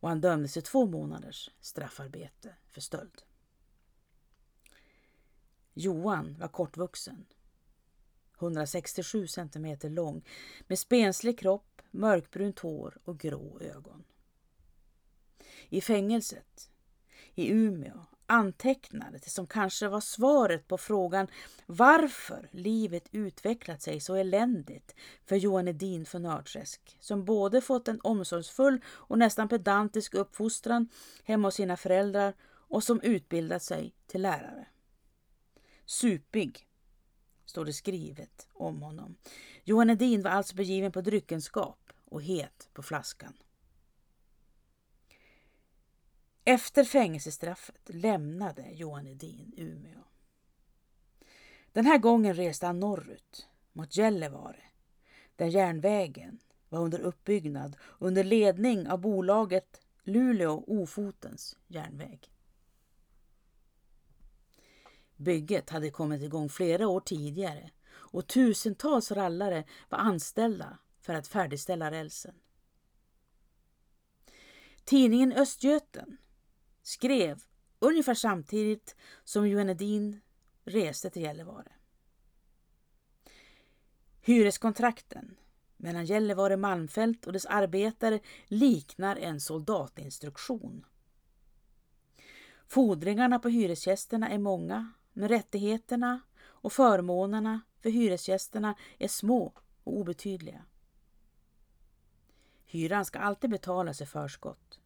och 0.00 0.08
han 0.08 0.20
dömdes 0.20 0.52
till 0.52 0.62
två 0.62 0.86
månaders 0.86 1.50
straffarbete 1.60 2.54
för 2.68 2.80
stöld. 2.80 3.22
Johan 5.74 6.36
var 6.38 6.48
kortvuxen, 6.48 7.26
167 8.38 9.26
centimeter 9.26 9.90
lång, 9.90 10.24
med 10.66 10.78
spenslig 10.78 11.38
kropp, 11.38 11.82
mörkbrunt 11.90 12.58
hår 12.58 12.98
och 13.04 13.18
grå 13.18 13.58
ögon. 13.60 14.04
I 15.68 15.80
fängelset 15.80 16.70
i 17.34 17.50
Umeå 17.50 18.06
antecknade 18.30 19.18
det 19.18 19.30
som 19.30 19.46
kanske 19.46 19.88
var 19.88 20.00
svaret 20.00 20.68
på 20.68 20.78
frågan 20.78 21.26
varför 21.66 22.48
livet 22.50 23.08
utvecklat 23.12 23.82
sig 23.82 24.00
så 24.00 24.14
eländigt 24.14 24.94
för 25.26 25.36
Johan 25.36 25.68
Edin 25.68 26.06
från 26.06 26.22
Nördträsk 26.22 26.96
som 27.00 27.24
både 27.24 27.60
fått 27.60 27.88
en 27.88 28.00
omsorgsfull 28.00 28.80
och 28.86 29.18
nästan 29.18 29.48
pedantisk 29.48 30.14
uppfostran 30.14 30.88
hemma 31.24 31.48
hos 31.48 31.54
sina 31.54 31.76
föräldrar 31.76 32.34
och 32.46 32.84
som 32.84 33.00
utbildat 33.00 33.62
sig 33.62 33.94
till 34.06 34.22
lärare. 34.22 34.66
Supig, 35.84 36.66
står 37.46 37.64
det 37.64 37.72
skrivet 37.72 38.48
om 38.52 38.82
honom. 38.82 39.16
Johan 39.64 39.90
Edin 39.90 40.22
var 40.22 40.30
alltså 40.30 40.56
begiven 40.56 40.92
på 40.92 41.00
dryckenskap 41.00 41.92
och 42.04 42.22
het 42.22 42.68
på 42.72 42.82
flaskan. 42.82 43.32
Efter 46.50 46.84
fängelsestraffet 46.84 47.80
lämnade 47.86 48.70
Johan 48.72 49.06
Edin 49.06 49.52
Umeå. 49.56 50.04
Den 51.72 51.86
här 51.86 51.98
gången 51.98 52.34
reste 52.34 52.66
han 52.66 52.80
norrut 52.80 53.48
mot 53.72 53.96
Gällivare 53.96 54.62
där 55.36 55.46
järnvägen 55.46 56.38
var 56.68 56.80
under 56.80 57.00
uppbyggnad 57.00 57.76
under 57.98 58.24
ledning 58.24 58.88
av 58.88 59.00
bolaget 59.00 59.80
Luleå 60.02 60.64
Ofotens 60.66 61.56
järnväg. 61.66 62.32
Bygget 65.16 65.70
hade 65.70 65.90
kommit 65.90 66.22
igång 66.22 66.48
flera 66.48 66.88
år 66.88 67.00
tidigare 67.00 67.70
och 67.90 68.26
tusentals 68.26 69.10
rallare 69.10 69.64
var 69.88 69.98
anställda 69.98 70.78
för 71.00 71.14
att 71.14 71.28
färdigställa 71.28 71.90
rälsen. 71.90 72.34
Tidningen 74.84 75.32
Östgöten 75.32 76.16
skrev 76.90 77.42
ungefär 77.78 78.14
samtidigt 78.14 78.96
som 79.24 79.48
Johan 79.48 79.70
Edin 79.70 80.20
reste 80.64 81.10
till 81.10 81.22
Gällivare. 81.22 81.72
Hyreskontrakten 84.20 85.36
mellan 85.76 86.04
Gällivare 86.04 86.56
Malmfält 86.56 87.26
och 87.26 87.32
dess 87.32 87.46
arbetare 87.46 88.20
liknar 88.46 89.16
en 89.16 89.40
soldatinstruktion. 89.40 90.86
Fordringarna 92.66 93.38
på 93.38 93.48
hyresgästerna 93.48 94.30
är 94.30 94.38
många, 94.38 94.92
men 95.12 95.28
rättigheterna 95.28 96.20
och 96.40 96.72
förmånerna 96.72 97.60
för 97.80 97.90
hyresgästerna 97.90 98.74
är 98.98 99.08
små 99.08 99.52
och 99.84 99.92
obetydliga. 99.92 100.64
Hyran 102.64 103.04
ska 103.04 103.18
alltid 103.18 103.50
betalas 103.50 104.00
i 104.00 104.06
förskott. 104.06 104.80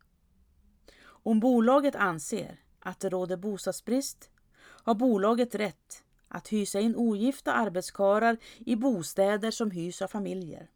Om 1.27 1.41
bolaget 1.41 1.95
anser 1.95 2.61
att 2.79 3.01
det 3.01 3.09
råder 3.09 3.37
bostadsbrist 3.37 4.31
har 4.59 4.95
bolaget 4.95 5.55
rätt 5.55 6.03
att 6.29 6.49
hysa 6.49 6.81
in 6.81 6.97
ogifta 6.97 7.53
arbetskarar 7.53 8.37
i 8.59 8.77
bostäder 8.77 9.51
som 9.51 9.71
hyrs 9.71 10.03
av 10.03 10.09
familjer. 10.09 10.71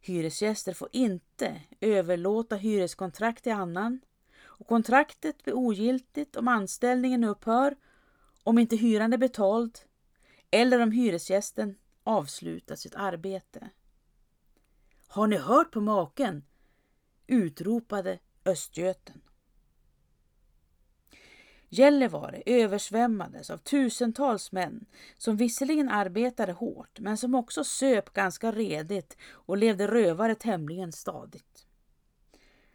Hyresgäster 0.00 0.72
får 0.72 0.88
inte 0.92 1.60
överlåta 1.80 2.56
hyreskontrakt 2.56 3.42
till 3.42 3.52
annan 3.52 4.00
och 4.40 4.66
kontraktet 4.66 5.44
blir 5.44 5.54
ogiltigt 5.54 6.36
om 6.36 6.48
anställningen 6.48 7.24
upphör, 7.24 7.76
om 8.42 8.58
inte 8.58 8.76
hyran 8.76 9.12
är 9.12 9.18
betald 9.18 9.78
eller 10.50 10.80
om 10.80 10.90
hyresgästen 10.90 11.76
avslutat 12.04 12.78
sitt 12.78 12.94
arbete. 12.94 13.70
Har 15.08 15.26
ni 15.26 15.36
hört 15.36 15.70
på 15.70 15.80
maken? 15.80 16.44
utropade 17.26 18.18
Östgöten. 18.48 19.20
Gällivare 21.68 22.42
översvämmades 22.46 23.50
av 23.50 23.58
tusentals 23.58 24.52
män 24.52 24.86
som 25.18 25.36
visserligen 25.36 25.88
arbetade 25.88 26.52
hårt 26.52 27.00
men 27.00 27.16
som 27.16 27.34
också 27.34 27.64
söp 27.64 28.12
ganska 28.12 28.52
redigt 28.52 29.16
och 29.30 29.56
levde 29.56 29.86
rövare 29.86 30.34
tämligen 30.34 30.92
stadigt. 30.92 31.66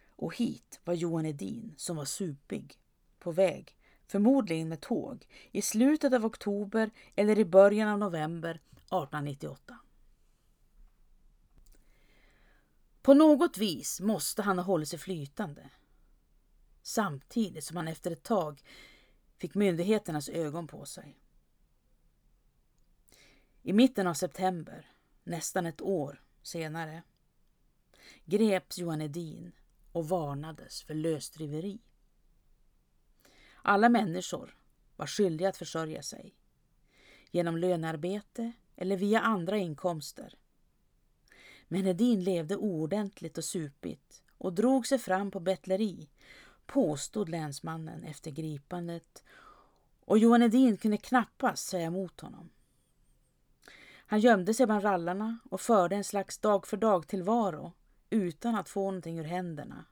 Och 0.09 0.37
hit 0.37 0.79
var 0.83 0.93
Johan 0.93 1.25
Edin 1.25 1.73
som 1.77 1.95
var 1.95 2.05
supig, 2.05 2.79
på 3.19 3.31
väg, 3.31 3.75
förmodligen 4.07 4.69
med 4.69 4.81
tåg, 4.81 5.27
i 5.51 5.61
slutet 5.61 6.13
av 6.13 6.25
oktober 6.25 6.91
eller 7.15 7.39
i 7.39 7.45
början 7.45 7.89
av 7.89 7.99
november 7.99 8.51
1898. 8.51 9.77
På 13.03 13.13
något 13.13 13.57
vis 13.57 13.99
måste 13.99 14.41
han 14.41 14.57
ha 14.57 14.65
hållit 14.65 14.89
sig 14.89 14.99
flytande. 14.99 15.69
Samtidigt 16.81 17.63
som 17.63 17.77
han 17.77 17.87
efter 17.87 18.11
ett 18.11 18.23
tag 18.23 18.63
fick 19.37 19.55
myndigheternas 19.55 20.29
ögon 20.29 20.67
på 20.67 20.85
sig. 20.85 21.19
I 23.61 23.73
mitten 23.73 24.07
av 24.07 24.13
september, 24.13 24.91
nästan 25.23 25.65
ett 25.65 25.81
år 25.81 26.23
senare, 26.41 27.03
greps 28.25 28.77
Johan 28.77 29.01
Edin 29.01 29.51
och 29.91 30.09
varnades 30.09 30.83
för 30.83 30.93
lösdriveri. 30.93 31.79
Alla 33.61 33.89
människor 33.89 34.57
var 34.95 35.07
skyldiga 35.07 35.49
att 35.49 35.57
försörja 35.57 36.03
sig 36.03 36.35
genom 37.31 37.57
lönearbete 37.57 38.51
eller 38.75 38.97
via 38.97 39.19
andra 39.19 39.57
inkomster 39.57 40.37
men 41.73 41.85
Hedin 41.85 42.23
levde 42.23 42.55
oordentligt 42.55 43.37
och 43.37 43.43
supigt 43.43 44.23
och 44.37 44.53
drog 44.53 44.87
sig 44.87 44.99
fram 44.99 45.31
på 45.31 45.39
bettleri, 45.39 46.09
påstod 46.65 47.29
länsmannen 47.29 48.03
efter 48.03 48.31
gripandet 48.31 49.23
och 49.99 50.17
Johan 50.17 50.41
Edin 50.41 50.77
kunde 50.77 50.97
knappast 50.97 51.67
säga 51.67 51.85
emot 51.85 52.21
honom. 52.21 52.49
Han 53.95 54.19
gömde 54.19 54.53
sig 54.53 54.65
bland 54.65 54.83
rallarna 54.83 55.39
och 55.51 55.61
förde 55.61 55.95
en 55.95 56.03
slags 56.03 56.37
dag 56.37 56.67
för 56.67 56.77
dag 56.77 57.07
tillvaro 57.07 57.73
utan 58.09 58.55
att 58.55 58.69
få 58.69 58.81
någonting 58.81 59.19
ur 59.19 59.23
händerna. 59.23 59.85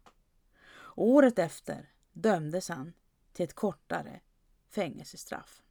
Och 0.71 1.07
året 1.07 1.39
efter 1.39 1.89
dömdes 2.13 2.69
han 2.69 2.93
till 3.33 3.43
ett 3.43 3.55
kortare 3.55 4.19
fängelsestraff. 4.69 5.61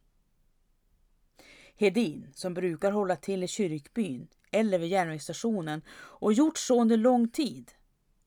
Hedin, 1.75 2.27
som 2.33 2.53
brukar 2.53 2.91
hålla 2.91 3.15
till 3.15 3.43
i 3.43 3.47
kyrkbyn 3.47 4.27
eller 4.51 4.79
vid 4.79 4.89
järnvägsstationen 4.89 5.81
och 5.91 6.33
gjort 6.33 6.57
så 6.57 6.81
under 6.81 6.97
lång 6.97 7.29
tid, 7.29 7.71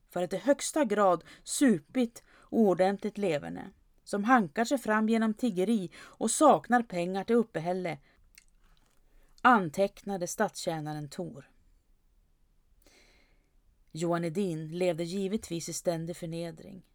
för 0.09 0.23
att 0.23 0.33
i 0.33 0.37
högsta 0.37 0.85
grad 0.85 1.23
supit 1.43 2.23
ordentligt 2.49 3.17
leverne, 3.17 3.71
som 4.03 4.23
hankar 4.23 4.65
sig 4.65 4.77
fram 4.77 5.09
genom 5.09 5.33
tiggeri 5.33 5.91
och 5.97 6.31
saknar 6.31 6.83
pengar 6.83 7.23
till 7.23 7.35
uppehälle, 7.35 7.97
antecknade 9.41 10.27
statstjänaren 10.27 11.09
Tor. 11.09 11.49
Johan 13.91 14.23
Edin 14.23 14.77
levde 14.77 15.03
givetvis 15.03 15.69
i 15.69 15.73
ständig 15.73 16.17
förnedring. 16.17 16.85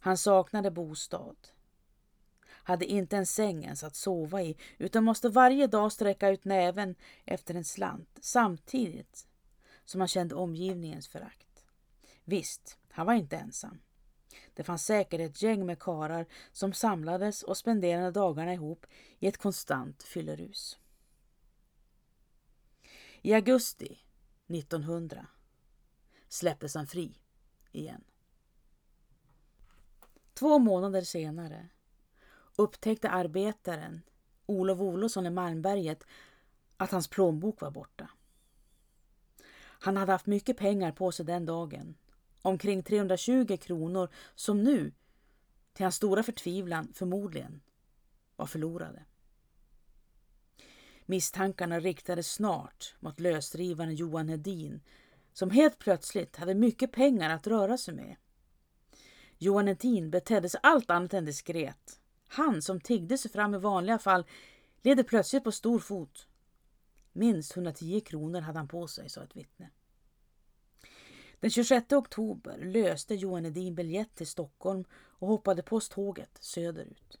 Han 0.00 0.18
saknade 0.18 0.70
bostad. 0.70 1.36
Hade 2.68 2.86
inte 2.86 3.16
en 3.16 3.26
säng 3.26 3.64
ens 3.64 3.84
att 3.84 3.96
sova 3.96 4.42
i 4.42 4.56
utan 4.78 5.04
måste 5.04 5.28
varje 5.28 5.66
dag 5.66 5.92
sträcka 5.92 6.28
ut 6.28 6.44
näven 6.44 6.94
efter 7.24 7.54
en 7.54 7.64
slant 7.64 8.18
samtidigt 8.20 9.28
som 9.84 10.00
han 10.00 10.08
kände 10.08 10.34
omgivningens 10.34 11.08
förakt. 11.08 11.64
Visst, 12.24 12.78
han 12.90 13.06
var 13.06 13.14
inte 13.14 13.36
ensam. 13.36 13.80
Det 14.54 14.64
fanns 14.64 14.84
säkert 14.84 15.20
ett 15.20 15.42
gäng 15.42 15.66
med 15.66 15.78
karar 15.78 16.26
som 16.52 16.72
samlades 16.72 17.42
och 17.42 17.56
spenderade 17.56 18.10
dagarna 18.10 18.54
ihop 18.54 18.86
i 19.18 19.26
ett 19.26 19.38
konstant 19.38 20.02
fyllerus. 20.02 20.78
I 23.22 23.34
augusti 23.34 23.98
1900 24.46 25.26
släpptes 26.28 26.74
han 26.74 26.86
fri 26.86 27.18
igen. 27.72 28.04
Två 30.34 30.58
månader 30.58 31.02
senare 31.02 31.68
upptäckte 32.58 33.10
arbetaren 33.10 34.02
Olof 34.46 34.80
Olofsson 34.80 35.26
i 35.26 35.30
Malmberget 35.30 36.04
att 36.76 36.90
hans 36.90 37.08
plånbok 37.08 37.60
var 37.60 37.70
borta. 37.70 38.10
Han 39.58 39.96
hade 39.96 40.12
haft 40.12 40.26
mycket 40.26 40.56
pengar 40.56 40.92
på 40.92 41.12
sig 41.12 41.26
den 41.26 41.46
dagen, 41.46 41.94
omkring 42.42 42.82
320 42.82 43.56
kronor 43.56 44.08
som 44.34 44.62
nu, 44.62 44.92
till 45.72 45.84
hans 45.84 45.94
stora 45.94 46.22
förtvivlan 46.22 46.92
förmodligen, 46.94 47.60
var 48.36 48.46
förlorade. 48.46 49.04
Misstankarna 51.06 51.80
riktades 51.80 52.32
snart 52.32 52.94
mot 53.00 53.20
lösdrivaren 53.20 53.94
Johan 53.94 54.28
Hedin 54.28 54.80
som 55.32 55.50
helt 55.50 55.78
plötsligt 55.78 56.36
hade 56.36 56.54
mycket 56.54 56.92
pengar 56.92 57.30
att 57.30 57.46
röra 57.46 57.78
sig 57.78 57.94
med. 57.94 58.16
Johan 59.38 59.66
Hedin 59.66 60.10
betedde 60.10 60.48
sig 60.48 60.60
allt 60.62 60.90
annat 60.90 61.14
än 61.14 61.24
diskret. 61.24 62.00
Han 62.28 62.62
som 62.62 62.80
tiggde 62.80 63.18
sig 63.18 63.30
fram 63.30 63.54
i 63.54 63.58
vanliga 63.58 63.98
fall 63.98 64.24
leder 64.82 65.02
plötsligt 65.02 65.44
på 65.44 65.52
stor 65.52 65.78
fot. 65.78 66.26
Minst 67.12 67.56
110 67.56 68.00
kronor 68.00 68.40
hade 68.40 68.58
han 68.58 68.68
på 68.68 68.86
sig, 68.86 69.08
sa 69.08 69.22
ett 69.22 69.36
vittne. 69.36 69.70
Den 71.40 71.50
26 71.50 71.92
oktober 71.92 72.58
löste 72.58 73.14
Johan 73.14 73.46
Edin 73.46 73.74
biljett 73.74 74.14
till 74.14 74.26
Stockholm 74.26 74.84
och 74.92 75.28
hoppade 75.28 75.62
på 75.62 75.80
tåget 75.80 76.38
söderut. 76.40 77.18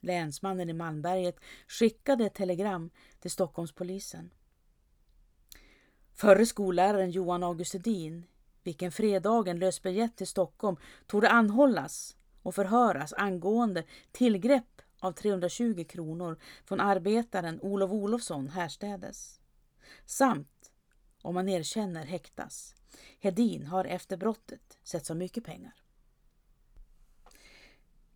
Länsmannen 0.00 0.70
i 0.70 0.72
Malmberget 0.72 1.36
skickade 1.66 2.26
ett 2.26 2.34
telegram 2.34 2.90
till 3.20 3.30
Stockholmspolisen. 3.30 4.30
Förre 6.14 6.46
skolläraren 6.46 7.10
Johan 7.10 7.42
August 7.42 7.74
Edin, 7.74 8.26
vilken 8.62 8.92
fredagen 8.92 9.58
löst 9.58 9.82
biljett 9.82 10.16
till 10.16 10.26
Stockholm, 10.26 10.76
torde 11.06 11.28
anhållas 11.28 12.16
och 12.42 12.54
förhöras 12.54 13.12
angående 13.12 13.84
tillgrepp 14.12 14.82
av 15.00 15.12
320 15.12 15.84
kronor 15.88 16.38
från 16.64 16.80
arbetaren 16.80 17.60
Olof 17.60 17.90
Olofsson 17.90 18.48
härstädes. 18.48 19.40
Samt, 20.06 20.72
om 21.22 21.34
man 21.34 21.48
erkänner, 21.48 22.04
häktas. 22.04 22.74
Hedin 23.20 23.66
har 23.66 23.84
efter 23.84 24.16
brottet 24.16 24.78
sett 24.82 25.06
så 25.06 25.14
mycket 25.14 25.44
pengar. 25.44 25.74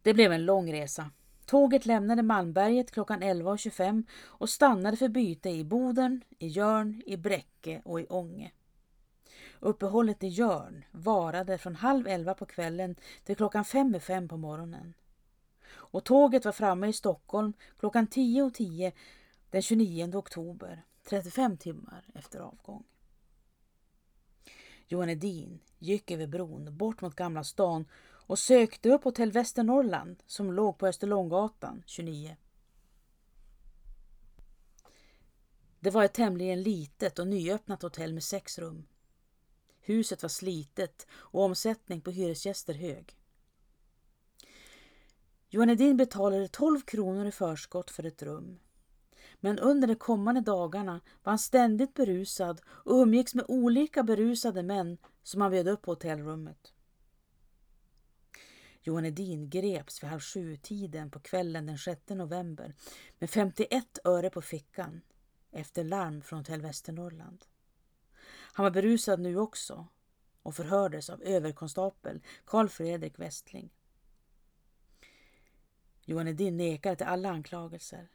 Det 0.02 0.14
blev 0.14 0.32
en 0.32 0.44
lång 0.44 0.72
resa. 0.72 1.10
Tåget 1.46 1.86
lämnade 1.86 2.22
Malmberget 2.22 2.90
klockan 2.90 3.22
11.25 3.22 4.04
och 4.24 4.48
stannade 4.48 4.96
för 4.96 5.08
byte 5.08 5.50
i 5.50 5.64
Boden, 5.64 6.24
i 6.38 6.46
Jörn, 6.46 7.02
i 7.06 7.16
Bräcke 7.16 7.82
och 7.84 8.00
i 8.00 8.06
Ånge. 8.06 8.52
Uppehållet 9.60 10.24
i 10.24 10.28
Jörn 10.28 10.84
varade 10.90 11.58
från 11.58 11.76
halv 11.76 12.06
elva 12.06 12.34
på 12.34 12.46
kvällen 12.46 12.96
till 13.24 13.36
klockan 13.36 13.64
fem 13.64 13.94
i 13.94 14.00
fem 14.00 14.28
på 14.28 14.36
morgonen. 14.36 14.94
Och 15.68 16.04
tåget 16.04 16.44
var 16.44 16.52
framme 16.52 16.86
i 16.88 16.92
Stockholm 16.92 17.52
klockan 17.78 18.08
10.10 18.08 18.50
10 18.50 18.92
den 19.50 19.62
29 19.62 20.16
oktober, 20.16 20.82
35 21.04 21.56
timmar 21.56 22.04
efter 22.14 22.40
avgång. 22.40 22.84
Johan 24.88 25.10
Edin 25.10 25.60
gick 25.78 26.10
över 26.10 26.26
bron 26.26 26.76
bort 26.76 27.00
mot 27.00 27.14
Gamla 27.14 27.44
stan 27.44 27.84
och 28.26 28.38
sökte 28.38 28.90
upp 28.90 29.04
hotell 29.04 29.32
Västernorrland 29.32 30.22
som 30.26 30.52
låg 30.52 30.78
på 30.78 30.86
Österlånggatan 30.86 31.82
29. 31.86 32.36
Det 35.80 35.90
var 35.90 36.04
ett 36.04 36.14
tämligen 36.14 36.62
litet 36.62 37.18
och 37.18 37.28
nyöppnat 37.28 37.82
hotell 37.82 38.12
med 38.12 38.22
sex 38.22 38.58
rum. 38.58 38.86
Huset 39.86 40.22
var 40.22 40.28
slitet 40.28 41.06
och 41.12 41.42
omsättning 41.42 42.00
på 42.00 42.10
hyresgäster 42.10 42.74
hög. 42.74 43.16
Johan 45.48 45.70
Edin 45.70 45.96
betalade 45.96 46.48
12 46.48 46.80
kronor 46.80 47.26
i 47.26 47.32
förskott 47.32 47.90
för 47.90 48.06
ett 48.06 48.22
rum. 48.22 48.58
Men 49.40 49.58
under 49.58 49.88
de 49.88 49.94
kommande 49.94 50.40
dagarna 50.40 51.00
var 51.22 51.30
han 51.30 51.38
ständigt 51.38 51.94
berusad 51.94 52.60
och 52.66 52.94
umgicks 52.94 53.34
med 53.34 53.44
olika 53.48 54.02
berusade 54.02 54.62
män 54.62 54.98
som 55.22 55.40
han 55.40 55.50
bjöd 55.50 55.68
upp 55.68 55.82
på 55.82 55.90
hotellrummet. 55.90 56.72
Johan 58.82 59.04
Edin 59.04 59.50
greps 59.50 60.02
vid 60.02 60.10
halv 60.10 60.20
sju-tiden 60.20 61.10
på 61.10 61.20
kvällen 61.20 61.66
den 61.66 61.78
6 61.78 62.08
november 62.08 62.74
med 63.18 63.30
51 63.30 63.98
öre 64.04 64.30
på 64.30 64.42
fickan 64.42 65.00
efter 65.50 65.84
larm 65.84 66.22
från 66.22 66.38
Hotell 66.38 66.62
Västernorrland. 66.62 67.44
Han 68.56 68.64
var 68.64 68.70
berusad 68.70 69.20
nu 69.20 69.38
också 69.38 69.86
och 70.42 70.54
förhördes 70.54 71.10
av 71.10 71.22
överkonstapel 71.22 72.20
Karl 72.44 72.68
Fredrik 72.68 73.18
Westling. 73.18 73.70
Johan 76.04 76.28
Edin 76.28 76.56
nekade 76.56 76.96
till 76.96 77.06
alla 77.06 77.30
anklagelser. 77.30 78.08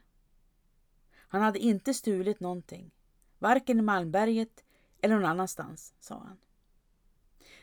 Han 1.14 1.42
hade 1.42 1.58
inte 1.58 1.94
stulit 1.94 2.40
någonting, 2.40 2.90
varken 3.38 3.78
i 3.78 3.82
Malmberget 3.82 4.64
eller 5.00 5.14
någon 5.14 5.24
annanstans, 5.24 5.94
sa 6.00 6.18
han. 6.18 6.38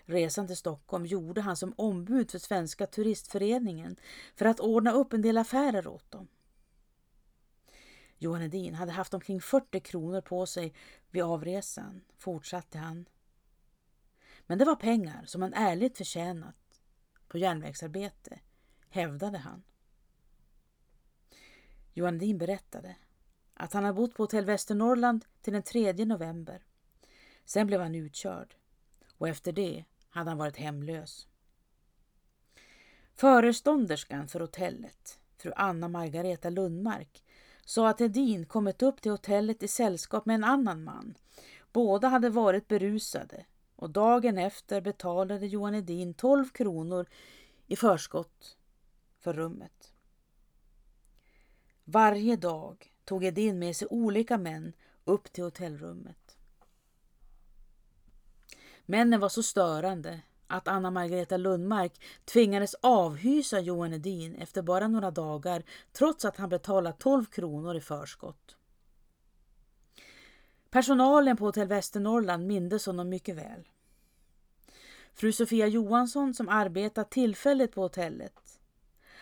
Resan 0.06 0.48
till 0.48 0.58
Stockholm 0.58 1.06
gjorde 1.06 1.42
han 1.42 1.58
som 1.58 1.74
ombud 1.78 2.32
för 2.32 2.40
Svenska 2.40 2.88
turistföreningen 2.88 3.96
för 4.36 4.46
att 4.46 4.60
ordna 4.60 4.92
upp 4.92 5.14
en 5.14 5.22
del 5.22 5.38
affärer 5.38 5.88
åt 5.88 6.12
dem. 6.12 6.28
Johan 8.22 8.42
Edin 8.42 8.76
hade 8.76 8.92
haft 8.92 9.14
omkring 9.14 9.42
40 9.42 9.80
kronor 9.80 10.22
på 10.22 10.46
sig 10.46 10.74
vid 11.10 11.24
avresan, 11.24 12.02
fortsatte 12.18 12.78
han. 12.78 13.06
Men 14.48 14.58
det 14.58 14.66
var 14.66 14.76
pengar 14.76 15.26
som 15.26 15.42
han 15.42 15.54
ärligt 15.54 15.98
förtjänat 15.98 16.82
på 17.28 17.38
järnvägsarbete, 17.38 18.40
hävdade 18.90 19.38
han. 19.38 19.64
Johan 21.94 22.16
Edin 22.16 22.38
berättade 22.38 22.96
att 23.54 23.74
han 23.74 23.84
hade 23.84 23.96
bott 23.96 24.16
på 24.16 24.24
hotell 24.24 24.46
Västernorrland 24.46 25.26
till 25.42 25.54
den 25.54 25.64
3 25.64 25.94
november. 26.06 26.64
Sen 27.46 27.68
blev 27.68 27.82
han 27.82 27.96
utkörd 27.96 28.56
och 29.18 29.28
efter 29.28 29.52
det 29.52 29.86
hade 30.10 30.30
han 30.30 30.38
varit 30.38 30.58
hemlös. 30.58 31.28
Förestånderskan 33.16 34.28
för 34.28 34.40
hotellet, 34.40 35.20
fru 35.38 35.52
Anna 35.56 35.88
Margareta 35.88 36.50
Lundmark, 36.50 37.24
sa 37.70 37.90
att 37.90 38.02
Edin 38.02 38.46
kommit 38.46 38.82
upp 38.82 39.02
till 39.02 39.12
hotellet 39.12 39.64
i 39.64 39.68
sällskap 39.68 40.26
med 40.26 40.36
en 40.36 40.44
annan 40.44 40.84
man. 40.84 41.18
Båda 41.72 42.08
hade 42.08 42.30
varit 42.30 42.68
berusade 42.68 43.46
och 43.76 43.90
dagen 43.90 44.38
efter 44.38 44.82
betalade 44.82 45.48
Johan 45.48 45.76
Edin 45.76 46.14
12 46.14 46.50
kronor 46.50 47.06
i 47.68 47.76
förskott 47.76 48.58
för 49.20 49.34
rummet. 49.34 49.94
Varje 51.84 52.36
dag 52.36 52.94
tog 53.06 53.24
Edin 53.24 53.60
med 53.60 53.76
sig 53.76 53.88
olika 53.92 54.38
män 54.38 54.74
upp 55.04 55.32
till 55.32 55.44
hotellrummet. 55.44 56.38
Männen 58.86 59.20
var 59.20 59.30
så 59.30 59.44
störande 59.44 60.22
att 60.50 60.68
Anna 60.68 60.92
Margareta 60.92 61.38
Lundmark 61.38 62.02
tvingades 62.26 62.74
avhysa 62.74 63.60
Johan 63.60 63.94
Edin 63.94 64.36
efter 64.36 64.62
bara 64.62 64.88
några 64.88 65.12
dagar 65.12 65.64
trots 65.92 66.26
att 66.26 66.38
han 66.38 66.50
betalat 66.50 67.00
12 67.00 67.26
kronor 67.26 67.76
i 67.76 67.82
förskott. 67.82 68.56
Personalen 70.70 71.38
på 71.38 71.46
Hotell 71.46 71.68
Västernorrland 71.68 72.48
mindes 72.48 72.86
honom 72.86 73.10
mycket 73.10 73.36
väl. 73.36 73.68
Fru 75.14 75.32
Sofia 75.32 75.68
Johansson 75.68 76.34
som 76.34 76.50
arbetat 76.50 77.12
tillfälligt 77.12 77.72
på 77.72 77.82
hotellet 77.82 78.60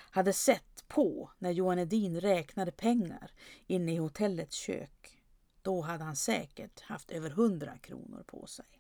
hade 0.10 0.34
sett 0.34 0.88
på 0.88 1.32
när 1.38 1.52
Johan 1.52 1.80
Edin 1.80 2.22
räknade 2.22 2.72
pengar 2.72 3.32
inne 3.68 3.94
i 3.94 3.98
hotellets 3.98 4.56
kök. 4.56 5.22
Då 5.62 5.82
hade 5.82 6.04
han 6.04 6.16
säkert 6.16 6.82
haft 6.82 7.12
över 7.12 7.30
hundra 7.30 7.78
kronor 7.78 8.24
på 8.28 8.48
sig. 8.48 8.77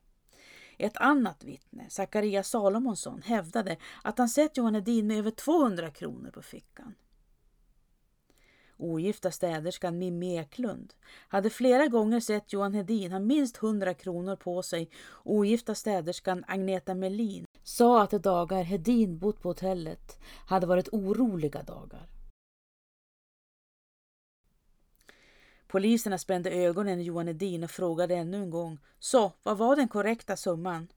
Ett 0.78 0.98
annat 0.98 1.44
vittne, 1.44 1.90
Zacharias 1.90 2.50
Salomonsson, 2.50 3.22
hävdade 3.22 3.78
att 4.04 4.18
han 4.18 4.30
sett 4.30 4.58
Johan 4.58 4.76
Hedin 4.76 5.08
med 5.08 5.18
över 5.18 5.32
200 5.32 5.92
kronor 5.92 6.32
på 6.32 6.42
fickan. 6.42 6.96
Ogifta 8.78 9.32
städerskan 9.32 9.98
Mimmi 9.98 10.38
Eklund 10.38 10.94
hade 11.28 11.50
flera 11.50 11.88
gånger 11.88 12.20
sett 12.20 12.54
Johan 12.54 12.74
Hedin 12.74 13.12
ha 13.12 13.20
minst 13.20 13.58
100 13.58 13.94
kronor 13.94 14.36
på 14.36 14.64
sig. 14.64 14.90
Ogifta 15.24 15.76
städerskan 15.76 16.44
Agneta 16.48 16.96
Melin 16.96 17.46
sa 17.64 18.02
att 18.02 18.12
de 18.12 18.18
dagar 18.18 18.64
Hedin 18.64 19.18
bott 19.18 19.42
på 19.42 19.50
hotellet 19.50 20.20
hade 20.48 20.68
varit 20.68 20.90
oroliga 20.92 21.64
dagar. 21.64 22.17
Poliserna 25.68 26.18
spände 26.18 26.52
ögonen 26.52 27.00
i 27.00 27.04
Johan 27.04 27.28
Edin 27.28 27.64
och 27.64 27.72
frågade 27.72 28.16
ännu 28.16 28.38
en 28.38 28.50
gång. 28.50 28.80
Så, 29.00 29.32
vad 29.44 29.58
var 29.58 29.76
den 29.76 29.88
korrekta 29.88 30.38
summan? 30.38 30.88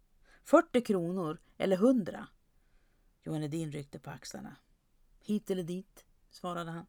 40 0.44 0.80
kronor 0.80 1.38
eller 1.58 1.76
100? 1.76 2.26
Johan 3.22 3.42
Edin 3.42 3.72
ryckte 3.72 3.98
på 3.98 4.10
axlarna. 4.10 4.56
Hit 5.20 5.50
eller 5.50 5.62
dit, 5.62 6.04
svarade 6.30 6.70
han. 6.70 6.86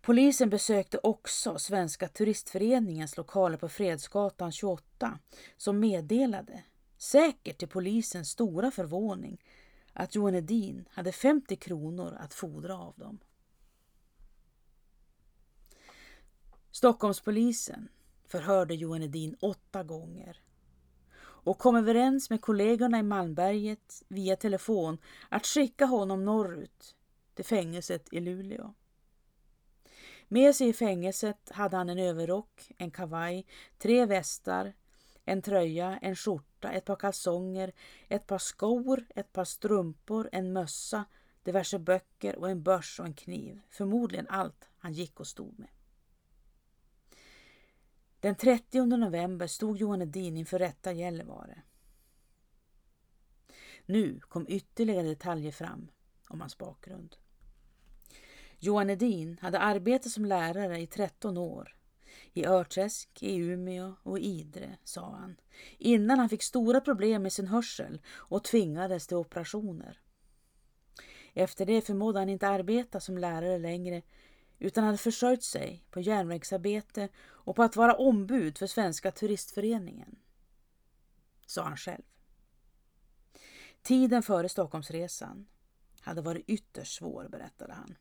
Polisen 0.00 0.50
besökte 0.50 0.98
också 1.02 1.58
Svenska 1.58 2.08
turistföreningens 2.08 3.16
lokaler 3.16 3.56
på 3.56 3.68
Fredsgatan 3.68 4.52
28 4.52 5.18
som 5.56 5.80
meddelade, 5.80 6.62
säkert 6.98 7.58
till 7.58 7.68
polisens 7.68 8.30
stora 8.30 8.70
förvåning, 8.70 9.44
att 9.92 10.14
Johan 10.14 10.34
Edin 10.34 10.84
hade 10.90 11.12
50 11.12 11.56
kronor 11.56 12.16
att 12.20 12.34
fordra 12.34 12.78
av 12.78 12.94
dem. 12.96 13.18
Stockholmspolisen 16.72 17.88
förhörde 18.26 18.74
Johan 18.74 19.02
Edin 19.02 19.36
åtta 19.40 19.82
gånger 19.82 20.40
och 21.20 21.58
kom 21.58 21.76
överens 21.76 22.30
med 22.30 22.40
kollegorna 22.40 22.98
i 22.98 23.02
Malmberget 23.02 24.02
via 24.08 24.36
telefon 24.36 24.98
att 25.28 25.46
skicka 25.46 25.86
honom 25.86 26.24
norrut 26.24 26.96
till 27.34 27.44
fängelset 27.44 28.08
i 28.12 28.20
Luleå. 28.20 28.74
Med 30.28 30.54
sig 30.54 30.68
i 30.68 30.72
fängelset 30.72 31.50
hade 31.50 31.76
han 31.76 31.88
en 31.88 31.98
överrock, 31.98 32.72
en 32.78 32.90
kavaj, 32.90 33.46
tre 33.78 34.06
västar, 34.06 34.72
en 35.24 35.42
tröja, 35.42 35.98
en 36.02 36.16
skjorta, 36.16 36.70
ett 36.70 36.84
par 36.84 36.96
kalsonger, 36.96 37.72
ett 38.08 38.26
par 38.26 38.38
skor, 38.38 39.04
ett 39.14 39.32
par 39.32 39.44
strumpor, 39.44 40.28
en 40.32 40.52
mössa, 40.52 41.04
diverse 41.42 41.78
böcker 41.78 42.36
och 42.36 42.50
en 42.50 42.62
börs 42.62 43.00
och 43.00 43.06
en 43.06 43.14
kniv. 43.14 43.60
Förmodligen 43.70 44.26
allt 44.28 44.68
han 44.78 44.92
gick 44.92 45.20
och 45.20 45.26
stod 45.26 45.58
med. 45.58 45.68
Den 48.20 48.34
30 48.34 48.86
november 48.86 49.46
stod 49.46 49.78
Johan 49.78 50.02
Edin 50.02 50.36
inför 50.36 50.58
rätta 50.58 50.92
Gällivare. 50.92 51.62
Nu 53.86 54.20
kom 54.20 54.46
ytterligare 54.48 55.06
detaljer 55.06 55.52
fram 55.52 55.90
om 56.28 56.40
hans 56.40 56.58
bakgrund. 56.58 57.16
Johan 58.58 58.90
Edin 58.90 59.38
hade 59.40 59.58
arbetat 59.58 60.12
som 60.12 60.24
lärare 60.24 60.80
i 60.80 60.86
13 60.86 61.38
år. 61.38 61.76
I 62.32 62.46
Örträsk, 62.46 63.22
i 63.22 63.36
Umeå 63.36 63.94
och 64.02 64.18
i 64.18 64.22
Idre, 64.22 64.78
sa 64.84 65.10
han, 65.10 65.36
innan 65.78 66.18
han 66.18 66.28
fick 66.28 66.42
stora 66.42 66.80
problem 66.80 67.22
med 67.22 67.32
sin 67.32 67.46
hörsel 67.46 68.00
och 68.08 68.44
tvingades 68.44 69.06
till 69.06 69.16
operationer. 69.16 70.00
Efter 71.34 71.66
det 71.66 71.80
förmådde 71.80 72.18
han 72.18 72.28
inte 72.28 72.48
arbeta 72.48 73.00
som 73.00 73.18
lärare 73.18 73.58
längre 73.58 74.02
utan 74.60 74.84
hade 74.84 74.98
försörjt 74.98 75.42
sig 75.42 75.84
på 75.90 76.00
järnvägsarbete 76.00 77.08
och 77.18 77.56
på 77.56 77.62
att 77.62 77.76
vara 77.76 77.94
ombud 77.94 78.58
för 78.58 78.66
Svenska 78.66 79.10
turistföreningen. 79.10 80.18
Sa 81.46 81.62
han 81.62 81.76
själv. 81.76 82.02
Tiden 83.82 84.22
före 84.22 84.48
Stockholmsresan 84.48 85.46
hade 86.00 86.22
varit 86.22 86.44
ytterst 86.48 86.98
svår, 86.98 87.28
berättade 87.28 87.72
han. 87.72 87.96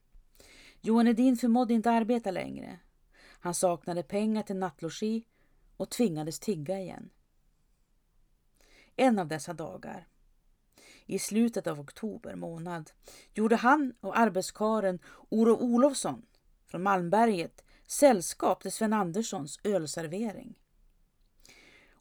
Johan 0.81 1.07
Edin 1.07 1.37
förmådde 1.37 1.73
inte 1.73 1.91
arbeta 1.91 2.31
längre. 2.31 2.79
Han 3.39 3.53
saknade 3.53 4.03
pengar 4.03 4.43
till 4.43 4.55
nattlogi 4.55 5.25
och 5.77 5.89
tvingades 5.89 6.39
tigga 6.39 6.79
igen. 6.79 7.09
En 8.95 9.19
av 9.19 9.27
dessa 9.27 9.53
dagar, 9.53 10.07
i 11.05 11.19
slutet 11.19 11.67
av 11.67 11.79
oktober 11.79 12.35
månad, 12.35 12.91
gjorde 13.33 13.55
han 13.55 13.93
och 13.99 14.17
arbetskaren 14.17 14.99
Olof 15.29 15.61
Olofsson 15.61 16.25
från 16.69 16.83
Malmberget 16.83 17.63
sällskap 17.85 18.61
till 18.61 18.71
Sven 18.71 18.93
Anderssons 18.93 19.59
ölservering. 19.63 20.55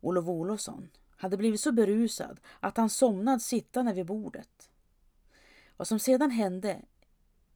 Olof 0.00 0.28
Olofsson 0.28 0.88
hade 1.16 1.36
blivit 1.36 1.60
så 1.60 1.72
berusad 1.72 2.40
att 2.60 2.76
han 2.76 2.90
somnade 2.90 3.40
sittande 3.40 3.92
vid 3.92 4.06
bordet. 4.06 4.70
Vad 5.76 5.88
som 5.88 5.98
sedan 5.98 6.30
hände 6.30 6.82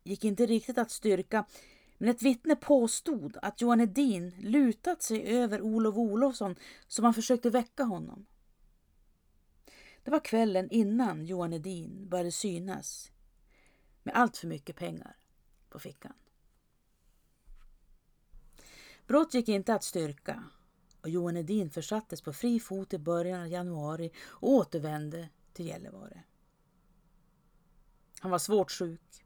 gick 0.02 0.24
inte 0.24 0.46
riktigt 0.46 0.78
att 0.78 0.90
styrka 0.90 1.44
men 1.98 2.08
ett 2.08 2.22
vittne 2.22 2.56
påstod 2.56 3.36
att 3.42 3.60
Johan 3.60 3.80
Edin 3.80 4.34
lutat 4.40 5.02
sig 5.02 5.22
över 5.22 5.60
Olof 5.60 5.96
Olofsson 5.96 6.56
som 6.86 7.04
han 7.04 7.14
försökte 7.14 7.50
väcka 7.50 7.84
honom. 7.84 8.26
Det 10.04 10.10
var 10.10 10.20
kvällen 10.20 10.70
innan 10.70 11.24
Johan 11.24 11.52
Edin 11.52 12.08
började 12.08 12.32
synas 12.32 13.12
med 14.02 14.14
allt 14.14 14.36
för 14.36 14.46
mycket 14.46 14.76
pengar 14.76 15.16
på 15.68 15.78
fickan. 15.78 16.12
Brott 19.12 19.34
gick 19.34 19.48
inte 19.48 19.74
att 19.74 19.84
styrka 19.84 20.44
och 21.00 21.08
Johan 21.08 21.36
Edin 21.36 21.70
försattes 21.70 22.22
på 22.22 22.32
fri 22.32 22.60
fot 22.60 22.92
i 22.94 22.98
början 22.98 23.40
av 23.40 23.48
januari 23.48 24.10
och 24.18 24.50
återvände 24.50 25.28
till 25.52 25.66
Gällivare. 25.66 26.22
Han 28.20 28.30
var 28.30 28.38
svårt 28.38 28.70
sjuk 28.70 29.24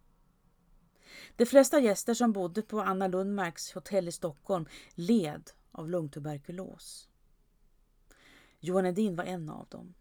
de 1.37 1.47
flesta 1.47 1.81
gäster 1.81 2.15
som 2.15 2.33
bodde 2.33 2.63
på 2.63 2.81
Anna 2.81 3.07
Lundmarks 3.07 3.73
hotell 3.73 4.09
i 4.09 4.13
Stockholm 4.13 4.67
led 4.95 5.51
av 5.73 5.91
lungtuberkulos. 5.91 7.09
Johan 8.61 8.87
Edin 8.87 9.17
var 9.17 9.25
en 9.25 9.51
av 9.51 9.67
dem. 9.69 9.95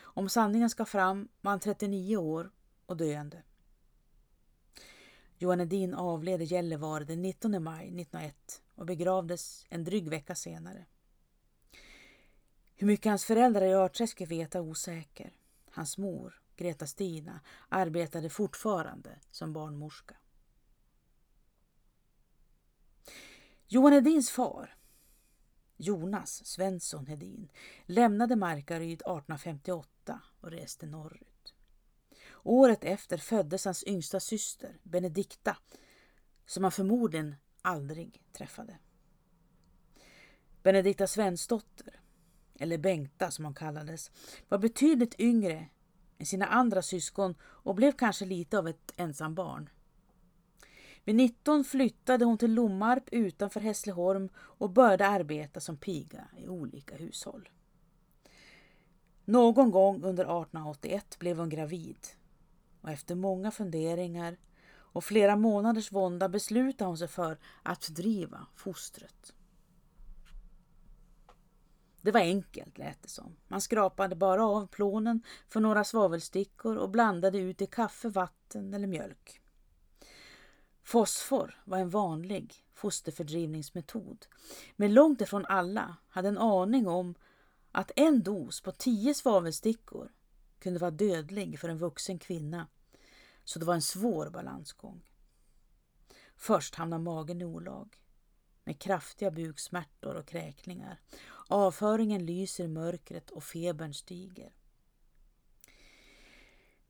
Om 0.00 0.28
sanningen 0.28 0.70
ska 0.70 0.84
fram 0.84 1.28
var 1.40 1.50
han 1.50 1.60
39 1.60 2.16
år 2.16 2.50
och 2.86 2.96
döende. 2.96 3.42
Johan 5.38 5.60
Edin 5.60 5.94
avled 5.94 6.42
i 6.42 6.44
Gällivare 6.44 7.04
den 7.04 7.22
19 7.22 7.62
maj 7.62 7.84
1901 7.84 8.60
och 8.74 8.86
begravdes 8.86 9.66
en 9.68 9.84
dryg 9.84 10.08
vecka 10.08 10.34
senare. 10.34 10.86
Hur 12.74 12.86
mycket 12.86 13.10
hans 13.10 13.24
föräldrar 13.24 13.66
i 13.66 13.72
Örträsk 13.72 14.20
vet 14.20 14.54
är 14.54 14.60
osäker. 14.60 15.32
Hans 15.70 15.98
mor, 15.98 16.42
Greta 16.56 16.86
Stina, 16.86 17.40
arbetade 17.68 18.30
fortfarande 18.30 19.18
som 19.30 19.52
barnmorska. 19.52 20.16
Johan 23.66 23.92
Hedins 23.92 24.30
far, 24.30 24.76
Jonas 25.76 26.46
Svensson 26.46 27.06
Hedin, 27.06 27.50
lämnade 27.86 28.36
Markaryd 28.36 29.02
1858 29.02 30.20
och 30.40 30.50
reste 30.50 30.86
norrut. 30.86 31.54
Året 32.42 32.84
efter 32.84 33.18
föddes 33.18 33.64
hans 33.64 33.84
yngsta 33.84 34.20
syster, 34.20 34.80
Benedikta, 34.82 35.56
som 36.46 36.62
han 36.64 36.72
förmodligen 36.72 37.34
aldrig 37.64 38.22
träffade. 38.32 38.78
Benedikta 40.62 41.06
Svensdotter, 41.06 42.00
eller 42.58 42.78
Bengta 42.78 43.30
som 43.30 43.44
hon 43.44 43.54
kallades, 43.54 44.10
var 44.48 44.58
betydligt 44.58 45.20
yngre 45.20 45.66
än 46.18 46.26
sina 46.26 46.46
andra 46.46 46.82
syskon 46.82 47.34
och 47.42 47.74
blev 47.74 47.92
kanske 47.92 48.24
lite 48.24 48.58
av 48.58 48.68
ett 48.68 48.92
ensambarn. 48.96 49.70
Vid 51.04 51.14
19 51.14 51.64
flyttade 51.64 52.24
hon 52.24 52.38
till 52.38 52.54
Lommarp 52.54 53.08
utanför 53.12 53.60
Hässleholm 53.60 54.28
och 54.36 54.70
började 54.70 55.06
arbeta 55.06 55.60
som 55.60 55.76
piga 55.76 56.28
i 56.36 56.48
olika 56.48 56.96
hushåll. 56.96 57.48
Någon 59.24 59.70
gång 59.70 59.94
under 59.94 60.24
1881 60.24 61.16
blev 61.18 61.38
hon 61.38 61.48
gravid 61.48 61.98
och 62.80 62.90
efter 62.90 63.14
många 63.14 63.50
funderingar 63.50 64.36
och 64.94 65.04
flera 65.04 65.36
månaders 65.36 65.92
vånda 65.92 66.28
beslutade 66.28 66.88
hon 66.88 66.98
sig 66.98 67.08
för 67.08 67.38
att 67.62 67.84
fördriva 67.84 68.46
fostret. 68.54 69.34
Det 72.00 72.10
var 72.10 72.20
enkelt 72.20 72.78
lät 72.78 73.02
det 73.02 73.08
som. 73.08 73.36
Man 73.48 73.60
skrapade 73.60 74.16
bara 74.16 74.46
av 74.46 74.66
plånen 74.66 75.22
för 75.48 75.60
några 75.60 75.84
svavelstickor 75.84 76.76
och 76.76 76.90
blandade 76.90 77.38
ut 77.38 77.62
i 77.62 77.66
kaffe, 77.66 78.08
vatten 78.08 78.74
eller 78.74 78.86
mjölk. 78.86 79.40
Fosfor 80.82 81.62
var 81.64 81.78
en 81.78 81.90
vanlig 81.90 82.54
fosterfördrivningsmetod, 82.74 84.26
men 84.76 84.94
långt 84.94 85.20
ifrån 85.20 85.46
alla 85.46 85.96
hade 86.08 86.28
en 86.28 86.38
aning 86.38 86.88
om 86.88 87.14
att 87.72 87.90
en 87.96 88.22
dos 88.22 88.60
på 88.60 88.72
tio 88.72 89.14
svavelstickor 89.14 90.12
kunde 90.58 90.78
vara 90.78 90.90
dödlig 90.90 91.60
för 91.60 91.68
en 91.68 91.78
vuxen 91.78 92.18
kvinna 92.18 92.66
så 93.44 93.58
det 93.58 93.64
var 93.64 93.74
en 93.74 93.82
svår 93.82 94.30
balansgång. 94.30 95.02
Först 96.36 96.74
hamnar 96.74 96.98
magen 96.98 97.40
i 97.40 97.44
olag 97.44 98.00
med 98.64 98.78
kraftiga 98.78 99.30
buksmärtor 99.30 100.14
och 100.14 100.26
kräkningar. 100.26 101.00
Avföringen 101.48 102.26
lyser 102.26 102.64
i 102.64 102.68
mörkret 102.68 103.30
och 103.30 103.44
febern 103.44 103.94
stiger. 103.94 104.54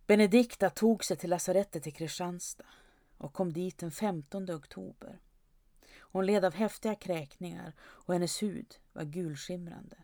Benedikta 0.07 0.71
tog 0.71 1.05
sig 1.05 1.17
till 1.17 1.31
lasarettet 1.31 1.87
i 1.87 1.91
Kristianstad 1.91 2.67
och 3.19 3.33
kom 3.33 3.53
dit 3.53 3.79
den 3.79 3.91
15 3.91 4.51
oktober. 4.51 5.21
Hon 5.99 6.27
led 6.27 6.45
av 6.45 6.55
häftiga 6.55 6.95
kräkningar 6.95 7.73
och 7.81 8.15
hennes 8.15 8.43
hud 8.43 8.77
var 8.93 9.05
gulskimrande. 9.05 9.97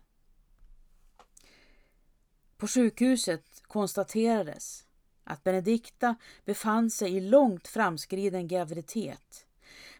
På 2.57 2.67
sjukhuset 2.67 3.61
konstaterades 3.63 4.87
att 5.31 5.43
Benedikta 5.43 6.15
befann 6.45 6.89
sig 6.89 7.15
i 7.15 7.21
långt 7.21 7.67
framskriden 7.67 8.47
graviditet 8.47 9.45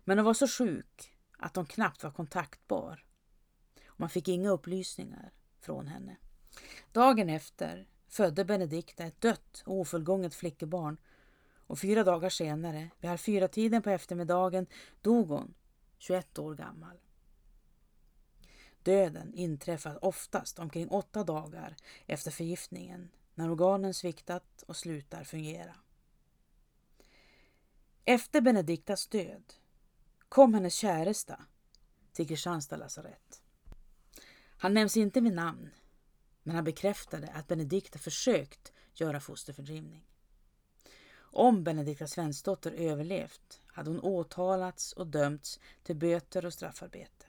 men 0.03 0.17
hon 0.17 0.25
var 0.25 0.33
så 0.33 0.47
sjuk 0.47 1.17
att 1.37 1.55
hon 1.55 1.65
knappt 1.65 2.03
var 2.03 2.11
kontaktbar. 2.11 3.05
Man 3.97 4.09
fick 4.09 4.27
inga 4.27 4.49
upplysningar 4.49 5.31
från 5.59 5.87
henne. 5.87 6.17
Dagen 6.91 7.29
efter 7.29 7.87
födde 8.07 8.45
Benedikta 8.45 9.03
ett 9.03 9.21
dött 9.21 9.63
och 9.65 9.79
ofullgånget 9.79 10.33
flickebarn 10.33 10.97
och 11.67 11.79
fyra 11.79 12.03
dagar 12.03 12.29
senare, 12.29 12.89
vid 12.99 13.09
halv 13.09 13.17
fyra 13.17 13.47
tiden 13.47 13.81
på 13.81 13.89
eftermiddagen, 13.89 14.67
dog 15.01 15.29
hon, 15.29 15.53
21 15.97 16.39
år 16.39 16.55
gammal. 16.55 16.97
Döden 18.83 19.33
inträffar 19.33 20.05
oftast 20.05 20.59
omkring 20.59 20.87
åtta 20.87 21.23
dagar 21.23 21.75
efter 22.05 22.31
förgiftningen 22.31 23.09
när 23.41 23.51
organen 23.51 23.93
sviktat 23.93 24.63
och 24.67 24.77
slutar 24.77 25.23
fungera. 25.23 25.75
Efter 28.05 28.41
Benediktas 28.41 29.07
död 29.07 29.53
kom 30.29 30.53
hennes 30.53 30.73
käresta 30.73 31.45
till 32.11 32.27
Kristianstad 32.27 32.77
lasarett. 32.77 33.41
Han 34.57 34.73
nämns 34.73 34.97
inte 34.97 35.21
vid 35.21 35.33
namn, 35.33 35.69
men 36.43 36.55
han 36.55 36.63
bekräftade 36.63 37.27
att 37.27 37.47
Benedikta 37.47 37.99
försökt 37.99 38.71
göra 38.93 39.19
fosterfördrivning. 39.19 40.07
Om 41.17 41.63
Benedikta 41.63 42.07
Svensdotter 42.07 42.71
överlevt 42.71 43.61
hade 43.67 43.89
hon 43.89 44.01
åtalats 44.01 44.93
och 44.93 45.07
dömts 45.07 45.59
till 45.83 45.95
böter 45.95 46.45
och 46.45 46.53
straffarbete. 46.53 47.25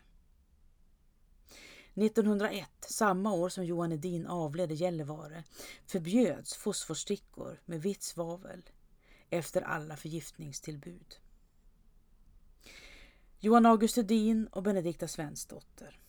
1901, 1.95 2.69
samma 2.81 3.33
år 3.33 3.49
som 3.49 3.65
Johan 3.65 3.93
Edin 3.93 4.27
avled 4.27 4.73
i 4.73 4.75
Gällivare, 4.75 5.45
förbjöds 5.87 6.55
fosforstickor 6.55 7.61
med 7.65 7.83
vitt 7.83 8.03
svavel 8.03 8.63
efter 9.31 9.63
alla 9.63 9.97
förgiftningstillbud. 9.97 11.17
Johan 13.39 13.67
August 13.67 13.99
Edin 13.99 14.47
och 14.47 14.63
Benedikta 14.63 15.09
Svensdotter. 15.09 16.01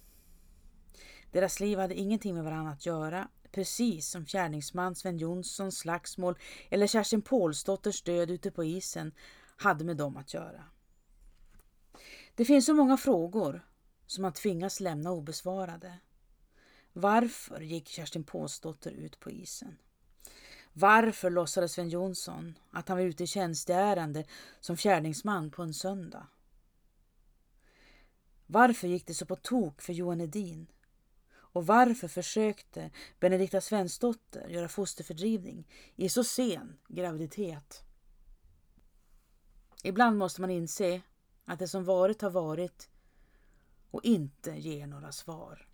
Deras 1.32 1.60
liv 1.60 1.78
hade 1.78 1.96
ingenting 1.96 2.36
med 2.36 2.44
varandra 2.44 2.72
att 2.72 2.86
göra, 2.86 3.28
precis 3.52 4.10
som 4.10 4.26
fjärdingsman 4.26 4.96
Sven 4.96 5.18
Jonssons 5.18 5.78
slagsmål 5.78 6.38
eller 6.70 6.88
Kerstin 6.88 7.22
Pålsdotters 7.22 8.02
död 8.02 8.32
ute 8.32 8.52
på 8.52 8.64
isen 8.64 9.12
hade 9.58 9.86
med 9.86 9.98
dem 9.98 10.18
att 10.18 10.34
göra. 10.34 10.64
Det 12.36 12.46
finns 12.46 12.66
så 12.66 12.74
många 12.74 12.98
frågor 12.98 13.66
som 14.08 14.24
han 14.24 14.34
tvingas 14.34 14.80
lämna 14.80 15.12
obesvarade. 15.12 16.00
Varför 16.94 17.62
gick 17.62 17.88
Kerstin 17.88 18.24
Påsdotter 18.24 18.92
ut 18.92 19.20
på 19.20 19.32
isen? 19.32 19.78
Varför 20.74 21.30
låtsades 21.30 21.74
Sven 21.74 21.90
Jonsson 21.90 22.60
att 22.72 22.88
han 22.88 22.98
var 22.98 23.06
ute 23.06 23.24
i 23.24 23.28
tjänsteärende 23.28 24.26
som 24.60 24.78
fjärdingsman 24.78 25.52
på 25.52 25.64
en 25.64 25.74
söndag? 25.74 26.28
Varför 28.46 28.88
gick 28.88 29.08
det 29.08 29.14
så 29.14 29.26
på 29.26 29.36
tok 29.36 29.82
för 29.82 29.94
Johan 29.94 30.22
Edin? 30.22 30.68
Och 31.32 31.68
varför 31.68 32.08
försökte 32.08 32.92
Benedikta 33.20 33.62
Svensdotter 33.62 34.48
göra 34.48 34.68
fosterfördrivning 34.68 35.68
i 35.96 36.10
så 36.10 36.24
sen 36.24 36.78
graviditet? 36.88 37.84
Ibland 39.84 40.18
måste 40.18 40.42
man 40.42 40.50
inse 40.50 41.02
att 41.46 41.60
det 41.60 41.68
som 41.68 41.86
varit 41.86 42.22
har 42.22 42.30
varit 42.30 42.90
och 43.94 44.04
inte 44.04 44.52
ge 44.52 44.88
några 44.88 45.12
svar. 45.12 45.68